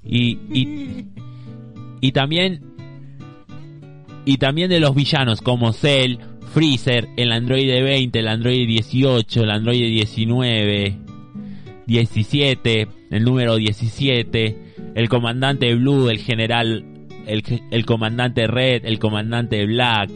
Y, 0.04 0.38
y, 0.52 1.06
y 2.00 2.12
también 2.12 2.70
y 4.24 4.36
también 4.36 4.70
de 4.70 4.80
los 4.80 4.94
villanos 4.94 5.40
como 5.40 5.72
Cell, 5.72 6.18
Freezer, 6.52 7.08
el 7.16 7.32
androide 7.32 7.82
20, 7.82 8.18
el 8.18 8.28
androide 8.28 8.66
18, 8.66 9.42
el 9.44 9.50
androide 9.50 9.86
19, 9.86 10.96
17, 11.86 12.88
el 13.10 13.24
número 13.24 13.56
17, 13.56 14.56
el 14.94 15.08
comandante 15.08 15.74
Blue, 15.74 16.10
el 16.10 16.18
general, 16.18 16.84
el, 17.26 17.42
el 17.70 17.86
comandante 17.86 18.46
Red, 18.46 18.84
el 18.84 18.98
comandante 18.98 19.64
Black, 19.66 20.10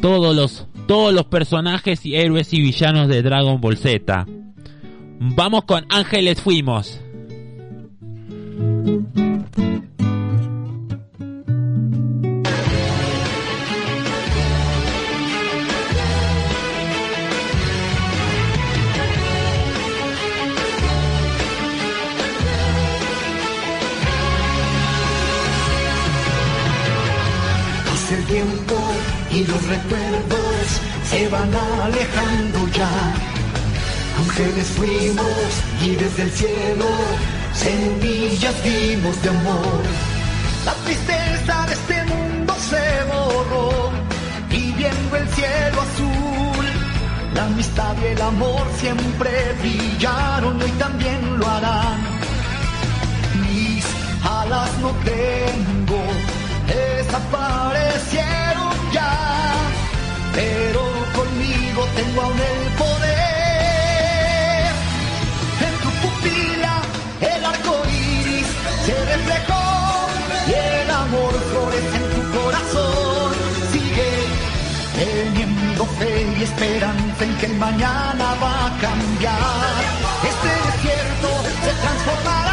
todos 0.00 0.36
los, 0.36 0.66
todos 0.88 1.12
los 1.12 1.26
personajes 1.26 2.04
y 2.06 2.16
héroes 2.16 2.52
y 2.54 2.62
villanos 2.62 3.08
de 3.08 3.22
Dragon 3.22 3.60
Ball 3.60 3.76
Z. 3.76 4.26
Vamos 5.20 5.64
con 5.64 5.84
Ángeles 5.90 6.40
Fuimos. 6.40 7.00
El 28.10 28.24
tiempo 28.24 28.74
y 29.30 29.44
los 29.44 29.66
recuerdos 29.68 30.07
se 31.18 31.28
van 31.28 31.54
alejando 31.82 32.58
ya. 32.78 32.90
Ángeles 34.20 34.68
fuimos 34.76 35.50
y 35.82 35.96
desde 35.96 36.22
el 36.22 36.30
cielo 36.30 36.86
semillas 37.52 38.54
vimos 38.64 39.20
de 39.22 39.28
amor. 39.30 39.82
La 40.64 40.74
tristeza 40.84 41.66
de 41.66 41.72
este 41.72 42.04
mundo 42.12 42.54
se 42.70 42.84
borró 43.10 43.90
y 44.50 44.70
viendo 44.72 45.16
el 45.16 45.28
cielo 45.30 45.80
azul. 45.88 46.66
La 47.34 47.42
amistad 47.46 47.96
y 48.02 48.04
el 48.06 48.20
amor 48.20 48.64
siempre 48.78 49.30
brillaron 49.60 50.56
y 50.68 50.70
también 50.84 51.38
lo 51.38 51.48
harán. 51.48 51.98
Mis 53.42 53.84
alas 54.22 54.70
no 54.82 54.90
tengo, 55.12 56.00
desaparecieron 56.68 58.74
ya, 58.92 59.12
pero 60.34 60.97
tengo 61.86 62.22
aún 62.22 62.38
el 62.38 62.72
poder. 62.82 63.18
En 65.66 65.74
tu 65.82 65.90
pupila 66.02 66.74
el 67.20 67.44
arco 67.44 67.74
iris 67.86 68.48
se 68.86 68.94
reflejó 69.12 69.64
y 70.48 70.52
el 70.52 70.90
amor 70.90 71.32
florece 71.50 71.96
en 71.96 72.06
tu 72.14 72.22
corazón. 72.38 73.32
Sigue 73.72 74.10
teniendo 74.98 75.84
fe 75.98 76.26
y 76.38 76.42
esperanza 76.42 77.24
en 77.24 77.36
que 77.38 77.46
el 77.46 77.54
mañana 77.56 78.26
va 78.42 78.66
a 78.66 78.70
cambiar. 78.80 79.38
Este 80.30 80.50
desierto 80.66 81.28
se 81.64 81.72
transformará. 81.82 82.47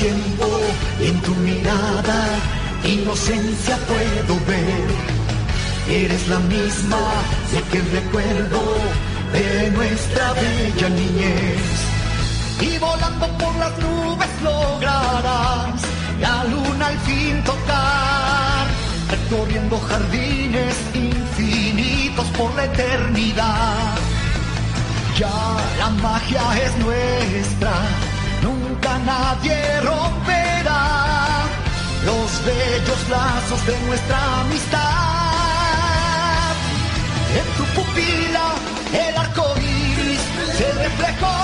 En 0.00 1.20
tu 1.22 1.34
mirada 1.36 2.38
inocencia 2.84 3.76
puedo 3.88 4.38
ver. 4.46 4.88
Eres 5.88 6.28
la 6.28 6.38
misma 6.38 7.00
de 7.52 7.60
que 7.70 7.80
recuerdo 7.96 8.60
de 9.32 9.70
nuestra 9.70 10.32
bella 10.34 10.88
niñez. 10.90 11.62
Y 12.60 12.78
volando 12.78 13.26
por 13.38 13.56
las 13.56 13.76
nubes 13.78 14.28
lograrás 14.42 15.80
la 16.20 16.44
luna 16.44 16.86
al 16.86 16.98
fin 17.00 17.42
tocar. 17.42 18.66
Recorriendo 19.10 19.78
jardines 19.80 20.76
infinitos 20.94 22.26
por 22.36 22.54
la 22.54 22.64
eternidad. 22.66 23.96
Ya 25.18 25.56
la 25.78 25.90
magia 26.00 26.42
es 26.64 26.76
nuestra, 26.78 27.72
nunca 28.42 28.98
nadie 28.98 29.80
romperá 29.80 30.84
los 32.04 32.44
bellos 32.44 33.08
lazos 33.08 33.66
de 33.66 33.74
nuestra 33.86 34.40
amistad. 34.40 34.78
En 37.38 37.46
tu 37.56 37.64
pupila 37.74 38.46
el 38.92 39.16
arco 39.16 39.44
iris 39.58 40.20
se 40.56 40.72
reflejó 40.84 41.36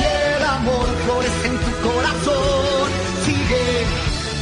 y 0.00 0.04
el 0.04 0.44
amor 0.44 0.86
florece 1.04 1.46
en 1.46 1.56
tu 1.64 1.72
corazón. 1.88 2.88
Sigue 3.24 3.86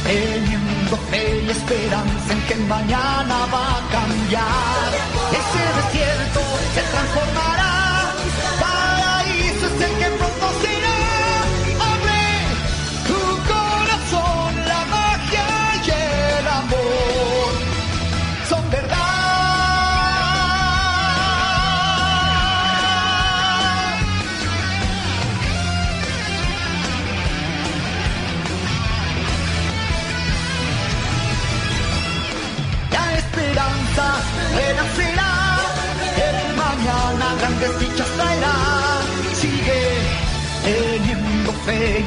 teniendo 0.05 0.97
fe 1.09 1.43
y 1.45 1.49
esperanza 1.49 2.33
en 2.33 2.41
que 2.47 2.55
mañana 2.55 3.35
va 3.53 3.65
a 3.77 3.81
cambiar. 3.95 4.89
Ese 5.41 5.61
desierto 5.79 6.41
se 6.75 6.81
transformará. 6.91 7.24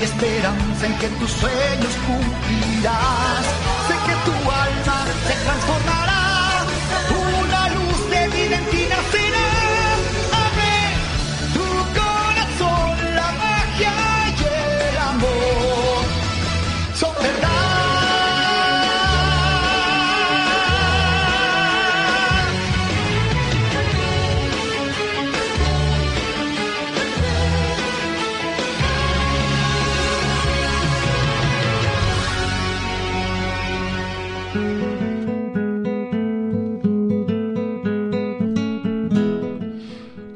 Y 0.00 0.04
esperanza 0.04 0.86
en 0.86 0.94
que 0.98 1.08
tus 1.18 1.30
sueños 1.30 1.94
cumplirás. 2.06 3.44
Sé 3.86 3.94
que 4.06 4.14
tu 4.24 4.32
alma 4.50 5.04
se 5.26 5.34
transformará, 5.44 5.97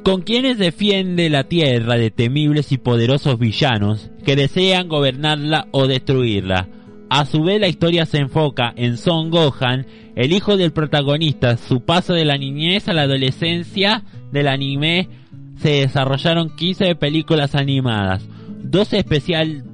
con 0.03 0.23
quienes 0.23 0.59
defiende 0.59 1.31
la 1.31 1.45
tierra 1.45 1.97
de 1.97 2.11
temibles 2.11 2.73
y 2.73 2.79
poderosos 2.79 3.39
villanos 3.39 4.11
que 4.25 4.37
desean 4.37 4.89
gobernarla 4.89 5.69
o 5.71 5.87
destruirla. 5.87 6.69
A 7.09 7.27
su 7.27 7.43
vez 7.43 7.61
la 7.61 7.69
historia 7.69 8.07
se 8.07 8.19
enfoca 8.19 8.73
en 8.77 8.97
Son 8.97 9.31
Gohan, 9.31 9.87
el 10.17 10.33
hijo 10.33 10.57
del 10.57 10.73
protagonista, 10.73 11.57
su 11.57 11.85
paso 11.85 12.15
de 12.15 12.25
la 12.25 12.39
niñez 12.39 12.89
a 12.89 12.95
la 12.95 13.03
adolescencia 13.03 14.03
del 14.33 14.49
anime. 14.49 15.09
Se 15.59 15.69
desarrollaron 15.69 16.57
15 16.57 16.95
películas 16.97 17.55
animadas, 17.55 18.27
dos 18.63 18.93
especial 18.95 19.65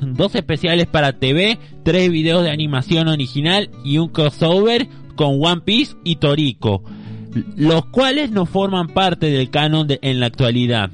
dos 0.00 0.34
especiales 0.34 0.86
para 0.86 1.18
TV, 1.18 1.58
tres 1.84 2.10
videos 2.10 2.44
de 2.44 2.50
animación 2.50 3.08
original 3.08 3.70
y 3.84 3.98
un 3.98 4.08
crossover 4.08 4.88
con 5.16 5.38
One 5.44 5.62
Piece 5.62 5.96
y 6.04 6.16
Toriko. 6.16 6.82
Los 7.56 7.86
cuales 7.86 8.30
no 8.30 8.46
forman 8.46 8.88
parte 8.88 9.30
del 9.30 9.50
canon 9.50 9.86
de- 9.86 9.98
en 10.02 10.20
la 10.20 10.26
actualidad. 10.26 10.90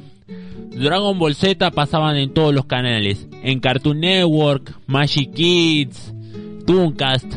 Dragon 0.70 1.18
Ball 1.18 1.34
Z 1.34 1.70
pasaban 1.70 2.16
en 2.16 2.34
todos 2.34 2.52
los 2.52 2.66
canales, 2.66 3.28
en 3.42 3.60
Cartoon 3.60 4.00
Network, 4.00 4.74
Magic 4.86 5.32
Kids, 5.32 6.12
Tooncast, 6.66 7.36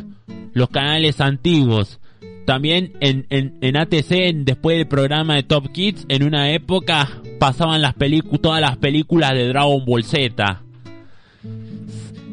los 0.53 0.69
canales 0.69 1.21
antiguos. 1.21 1.99
También 2.47 2.93
en, 3.01 3.25
en, 3.29 3.57
en 3.61 3.77
ATC, 3.77 4.11
en- 4.29 4.45
después 4.45 4.77
del 4.77 4.87
programa 4.87 5.35
de 5.35 5.43
Top 5.43 5.71
Kids, 5.71 6.05
en 6.09 6.23
una 6.23 6.51
época 6.51 7.09
pasaban 7.39 7.81
las 7.81 7.93
todas 8.41 8.61
las 8.61 8.77
películas 8.77 9.33
de 9.33 9.47
Dragon 9.49 9.83
Ball 9.85 10.03
Z. 10.03 10.61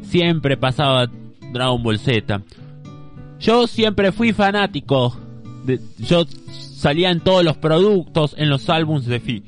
Siempre 0.02 0.56
pasaba 0.56 1.10
Dragon 1.52 1.82
Ball 1.82 1.98
Z. 1.98 2.40
Yo 3.40 3.66
siempre 3.66 4.12
fui 4.12 4.32
fanático. 4.32 5.18
Yo 5.98 6.24
salía 6.50 7.10
en 7.10 7.20
todos 7.20 7.44
los 7.44 7.56
productos, 7.56 8.34
en 8.36 8.48
los 8.50 8.68
álbums 8.68 9.06
de 9.06 9.20
fi- 9.20 9.42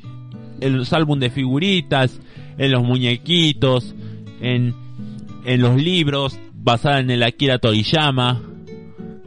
en 0.61 0.79
los 0.79 0.93
álbumes 0.93 1.21
de 1.21 1.31
figuritas, 1.31 2.21
en 2.57 2.73
los 2.73 2.83
muñequitos, 2.83 3.95
en, 4.41 4.75
en 5.45 5.61
los 5.61 5.77
libros 5.81 6.39
basados 6.55 7.01
en 7.01 7.11
el 7.11 7.23
Akira 7.23 7.59
Toriyama, 7.59 8.43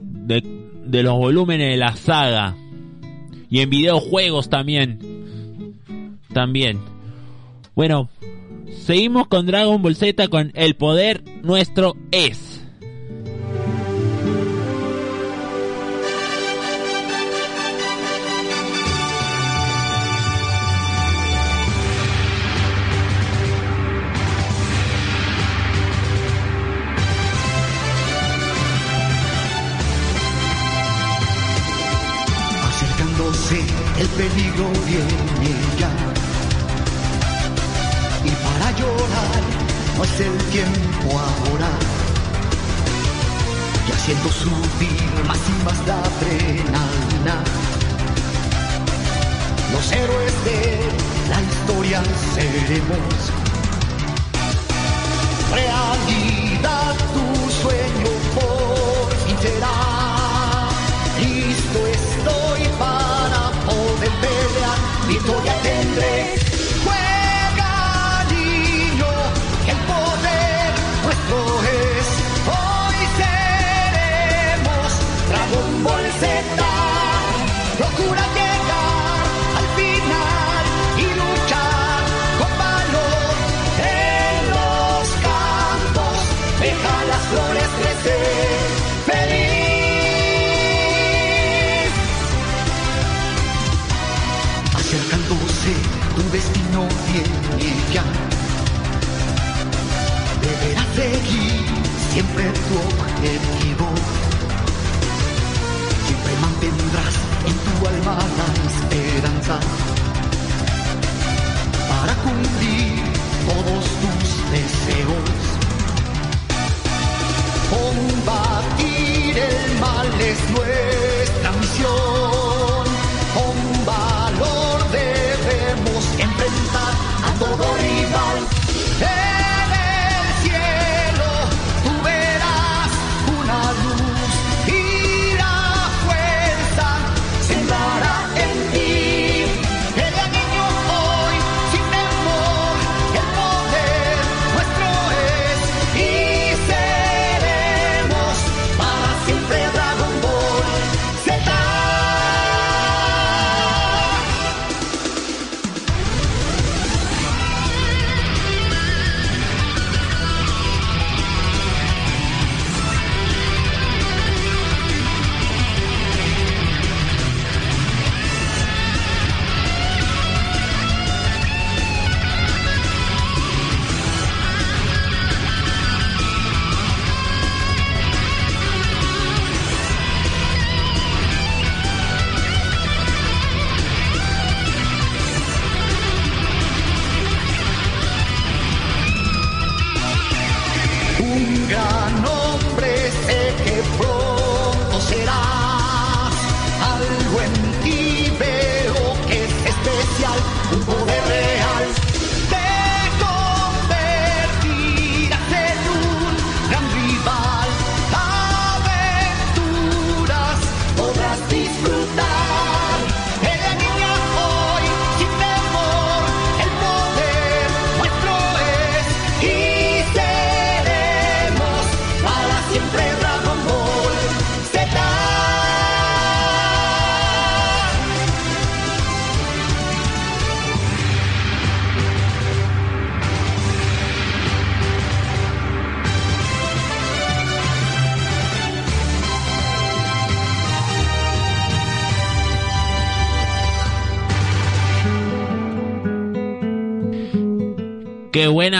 de, 0.01 0.43
de 0.85 1.03
los 1.03 1.13
volúmenes 1.17 1.69
de 1.71 1.77
la 1.77 1.95
saga 1.95 2.55
y 3.49 3.59
en 3.59 3.69
videojuegos 3.69 4.49
también. 4.49 4.99
También. 6.33 6.79
Bueno, 7.75 8.09
seguimos 8.85 9.27
con 9.27 9.45
Dragon 9.45 9.81
Ball 9.81 9.95
Z 9.95 10.27
con 10.29 10.51
El 10.55 10.75
poder 10.75 11.23
nuestro 11.43 11.95
es. 12.11 12.48
Peligro 34.19 34.67
viene 34.85 35.51
ya. 35.79 35.89
Y 38.25 38.31
para 38.43 38.67
llorar 38.77 39.41
no 39.95 40.03
es 40.03 40.19
el 40.19 40.37
tiempo 40.51 41.07
ahora. 41.27 41.71
Y 43.87 43.91
haciendo 43.93 44.29
subir 44.29 45.09
más 45.25 45.39
y 45.51 45.63
más 45.63 45.79
la 45.87 45.97
adrenalina. 46.09 47.35
Los 49.71 49.85
héroes 49.89 50.35
de 50.49 50.59
la 51.31 51.39
historia 51.49 52.03
seremos. 52.35 53.19
Realidad 55.53 56.95
tu 57.15 57.51
sueño 57.61 58.11
por. 58.35 58.59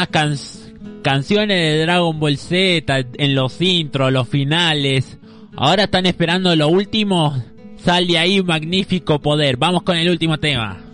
Canciones 0.07 1.57
de 1.57 1.81
Dragon 1.81 2.19
Ball 2.19 2.37
Z 2.37 3.05
en 3.17 3.35
los 3.35 3.61
intros, 3.61 4.11
los 4.11 4.27
finales. 4.27 5.17
Ahora 5.55 5.83
están 5.83 6.05
esperando 6.05 6.55
lo 6.55 6.67
último. 6.67 7.35
Sal 7.77 8.07
de 8.07 8.17
ahí, 8.17 8.41
magnífico 8.41 9.19
poder. 9.19 9.57
Vamos 9.57 9.83
con 9.83 9.97
el 9.97 10.09
último 10.09 10.37
tema. 10.37 10.88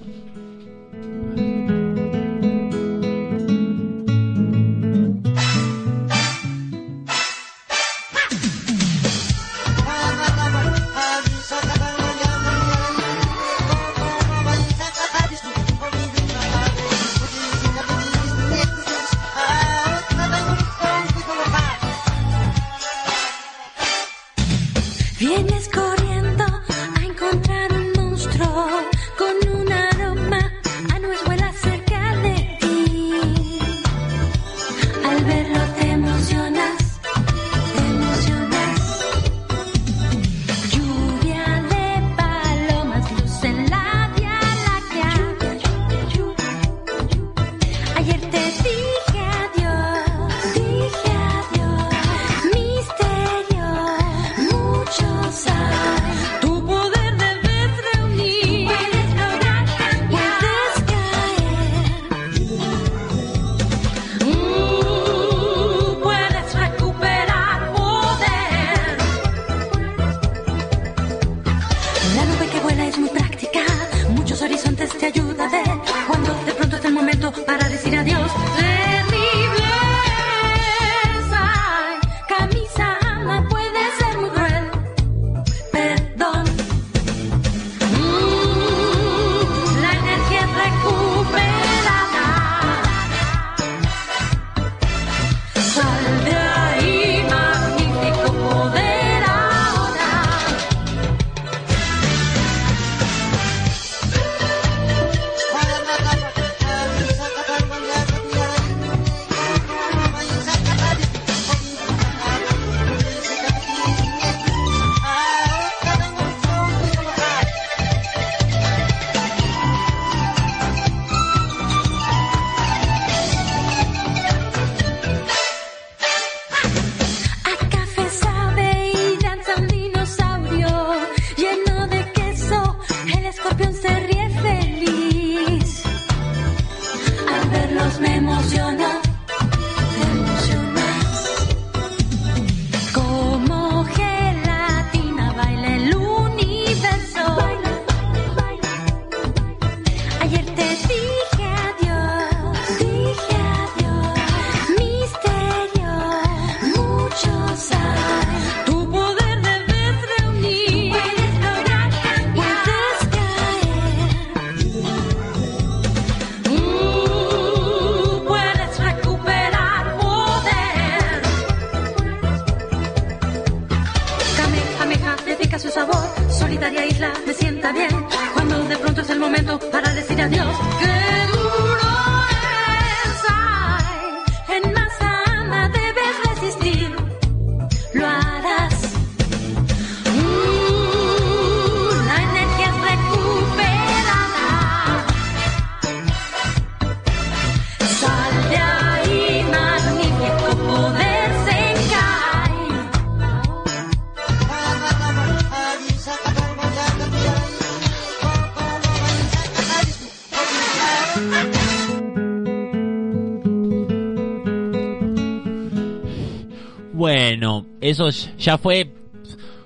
Eso 217.90 218.10
ya 218.38 218.58
fue. 218.58 218.92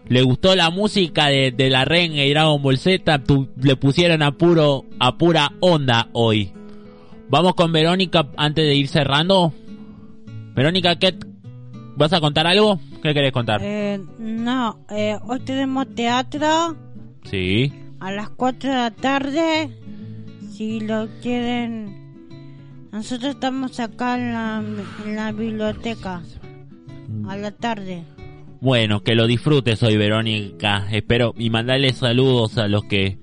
Le 0.07 0.23
gustó 0.23 0.55
la 0.55 0.69
música 0.71 1.27
de, 1.27 1.51
de 1.51 1.69
la 1.69 1.85
renga 1.85 2.23
y 2.25 2.31
Dragon 2.31 2.61
Ball 2.61 2.77
Z. 2.79 3.19
tu- 3.23 3.49
le 3.61 3.75
pusieron 3.75 4.23
a, 4.23 4.31
puro, 4.31 4.85
a 4.99 5.17
pura 5.17 5.51
onda 5.59 6.09
hoy. 6.13 6.51
Vamos 7.29 7.53
con 7.53 7.71
Verónica 7.71 8.27
antes 8.37 8.65
de 8.65 8.73
ir 8.75 8.87
cerrando. 8.87 9.53
Verónica, 10.55 10.97
¿qué? 10.97 11.15
¿Vas 11.95 12.11
a 12.13 12.19
contar 12.21 12.47
algo? 12.47 12.79
¿Qué 13.03 13.13
querés 13.13 13.31
contar? 13.31 13.61
Eh, 13.63 13.99
no, 14.17 14.79
eh, 14.89 15.17
hoy 15.27 15.39
tenemos 15.41 15.93
teatro 15.93 16.75
Sí. 17.29 17.71
a 17.99 18.11
las 18.11 18.29
4 18.29 18.69
de 18.69 18.75
la 18.75 18.91
tarde. 18.91 19.69
Si 20.51 20.79
lo 20.79 21.07
quieren, 21.21 22.87
nosotros 22.91 23.35
estamos 23.35 23.79
acá 23.79 24.15
en 24.17 24.33
la, 24.33 24.63
en 25.05 25.15
la 25.15 25.31
biblioteca 25.31 26.21
a 27.27 27.37
la 27.37 27.51
tarde. 27.51 28.03
Bueno, 28.61 29.01
que 29.03 29.15
lo 29.15 29.25
disfrutes 29.27 29.81
hoy, 29.83 29.95
Verónica. 29.97 30.87
Espero 30.91 31.33
y 31.37 31.49
mandarle 31.49 31.93
saludos 31.93 32.57
a 32.57 32.67
los 32.67 32.83
que. 32.85 33.17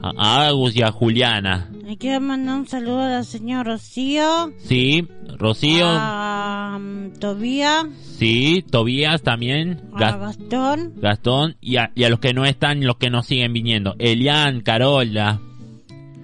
A, 0.00 0.12
a 0.16 0.46
Agus 0.46 0.76
y 0.76 0.82
a 0.82 0.92
Juliana. 0.92 1.70
Me 1.84 1.98
quiero 1.98 2.20
mandar 2.20 2.60
un 2.60 2.68
saludo 2.68 3.00
a 3.00 3.08
la 3.08 3.24
señora 3.24 3.64
Rocío, 3.72 4.52
Sí, 4.58 5.04
Rocío. 5.36 5.84
a 5.88 6.76
um, 6.80 7.12
Tobía, 7.18 7.88
Sí, 8.00 8.64
Tobías 8.70 9.22
también. 9.22 9.80
a 9.94 9.98
Gas- 9.98 10.20
Gastón, 10.20 10.92
Gastón. 11.00 11.56
Y 11.60 11.78
a, 11.78 11.90
y 11.96 12.04
a 12.04 12.10
los 12.10 12.20
que 12.20 12.32
no 12.32 12.44
están, 12.44 12.84
los 12.86 12.96
que 12.98 13.10
nos 13.10 13.26
siguen 13.26 13.52
viniendo. 13.52 13.96
Elian, 13.98 14.60
Carola, 14.60 15.40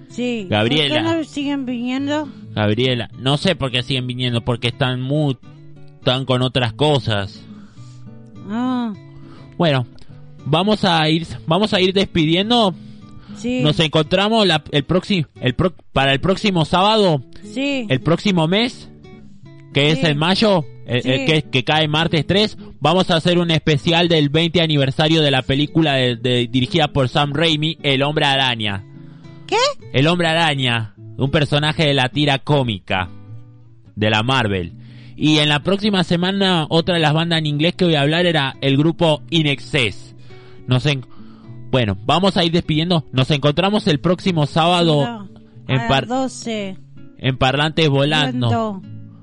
sí. 0.09 0.47
Gabriela. 0.49 0.95
¿Por 1.03 1.11
qué 1.11 1.17
no 1.17 1.23
siguen 1.25 1.65
viniendo? 1.65 2.29
Gabriela. 2.53 3.09
No 3.19 3.35
sé 3.35 3.55
por 3.57 3.71
qué 3.71 3.83
siguen 3.83 4.07
viniendo, 4.07 4.39
porque 4.45 4.69
están 4.69 5.01
muy. 5.01 5.37
Están 6.05 6.25
con 6.25 6.43
otras 6.43 6.71
cosas. 6.73 7.41
Ah, 8.47 8.93
Bueno, 9.57 9.87
vamos 10.45 10.85
a 10.85 11.09
ir, 11.09 11.25
vamos 11.47 11.73
a 11.73 11.81
ir 11.81 11.93
despidiendo. 11.93 12.75
sí, 13.37 13.61
Nos 13.63 13.79
encontramos 13.79 14.45
la- 14.45 14.63
el 14.71 14.83
próximo, 14.83 15.27
el 15.41 15.55
pro- 15.55 15.73
para 15.93 16.13
el 16.13 16.19
próximo 16.19 16.63
sábado, 16.63 17.23
sí. 17.43 17.87
el 17.89 18.01
próximo 18.01 18.47
mes, 18.47 18.87
que 19.73 19.89
es 19.89 20.03
en 20.03 20.19
mayo, 20.19 20.63
el- 20.85 21.07
el 21.07 21.19
Sí. 21.21 21.25
que, 21.25 21.41
que 21.49 21.63
cae 21.63 21.87
martes 21.87 22.27
3. 22.27 22.55
vamos 22.79 23.09
a 23.09 23.15
hacer 23.15 23.39
un 23.39 23.49
especial 23.49 24.07
del 24.07 24.29
20 24.29 24.61
aniversario 24.61 25.23
de 25.23 25.31
la 25.31 25.41
película 25.41 25.93
de- 25.93 26.17
de- 26.17 26.47
dirigida 26.47 26.89
por 26.89 27.09
Sam 27.09 27.33
Raimi, 27.33 27.79
El 27.81 28.03
Hombre 28.03 28.25
Araña. 28.25 28.83
¿Qué? 29.47 29.57
El 29.91 30.05
Hombre 30.05 30.27
Araña, 30.27 30.93
un 31.17 31.31
personaje 31.31 31.87
de 31.87 31.95
la 31.95 32.09
tira 32.09 32.37
cómica 32.37 33.09
de 33.95 34.09
la 34.11 34.21
Marvel. 34.21 34.73
Y 35.15 35.37
en 35.39 35.49
la 35.49 35.61
próxima 35.63 36.03
semana 36.03 36.65
otra 36.69 36.95
de 36.95 37.01
las 37.01 37.13
bandas 37.13 37.39
en 37.39 37.45
inglés 37.45 37.73
que 37.75 37.85
voy 37.85 37.95
a 37.95 38.01
hablar 38.01 38.25
era 38.25 38.55
el 38.61 38.77
grupo 38.77 39.21
In 39.29 39.47
Excess. 39.47 40.15
Nos 40.67 40.85
en- 40.85 41.05
Bueno, 41.71 41.97
vamos 42.05 42.37
a 42.37 42.43
ir 42.43 42.51
despidiendo. 42.51 43.05
Nos 43.11 43.31
encontramos 43.31 43.87
el 43.87 43.99
próximo 43.99 44.45
sábado 44.45 45.05
No, 45.05 45.29
en, 45.67 45.87
par- 45.87 46.07
las 46.07 46.09
12. 46.09 46.77
en 47.17 47.37
Parlantes 47.37 47.89
Volando. 47.89 48.81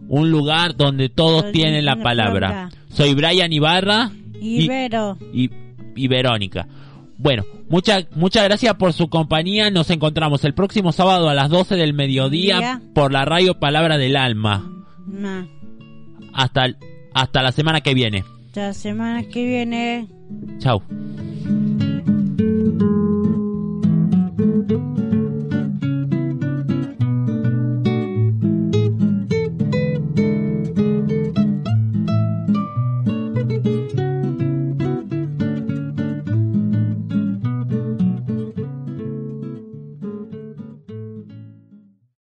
Un 0.09 0.31
lugar 0.31 0.77
donde 0.77 1.09
todos 1.09 1.51
tienen 1.53 1.85
la 1.85 1.97
palabra. 2.03 2.69
Soy 2.89 3.15
Brian 3.15 3.53
Ibarra 3.53 4.11
y, 4.41 4.65
Ibero. 4.65 5.17
y, 5.33 5.51
y 5.97 6.09
Verónica. 6.09 6.67
Bueno, 7.17 7.45
muchas 7.71 8.07
muchas 8.17 8.45
gracias 8.45 8.75
por 8.75 8.93
su 8.93 9.09
compañía. 9.09 9.71
Nos 9.71 9.89
encontramos 9.91 10.45
el 10.45 10.55
próximo 10.55 10.93
sábado 10.93 11.29
a 11.29 11.35
las 11.35 11.49
12 11.49 11.77
del 11.77 11.95
mediodía 11.95 12.59
Día. 12.59 12.83
por 12.95 13.13
la 13.13 13.25
radio 13.25 13.59
Palabra 13.61 13.97
del 13.97 14.17
Alma. 14.17 14.69
Hasta, 16.33 16.67
hasta 17.15 17.43
la 17.43 17.53
semana 17.53 17.81
que 17.81 17.95
viene. 17.95 18.25
hasta 18.47 18.67
la 18.69 18.73
semana 18.75 19.23
que 19.25 19.45
viene. 19.45 20.09
Chau. 20.59 20.83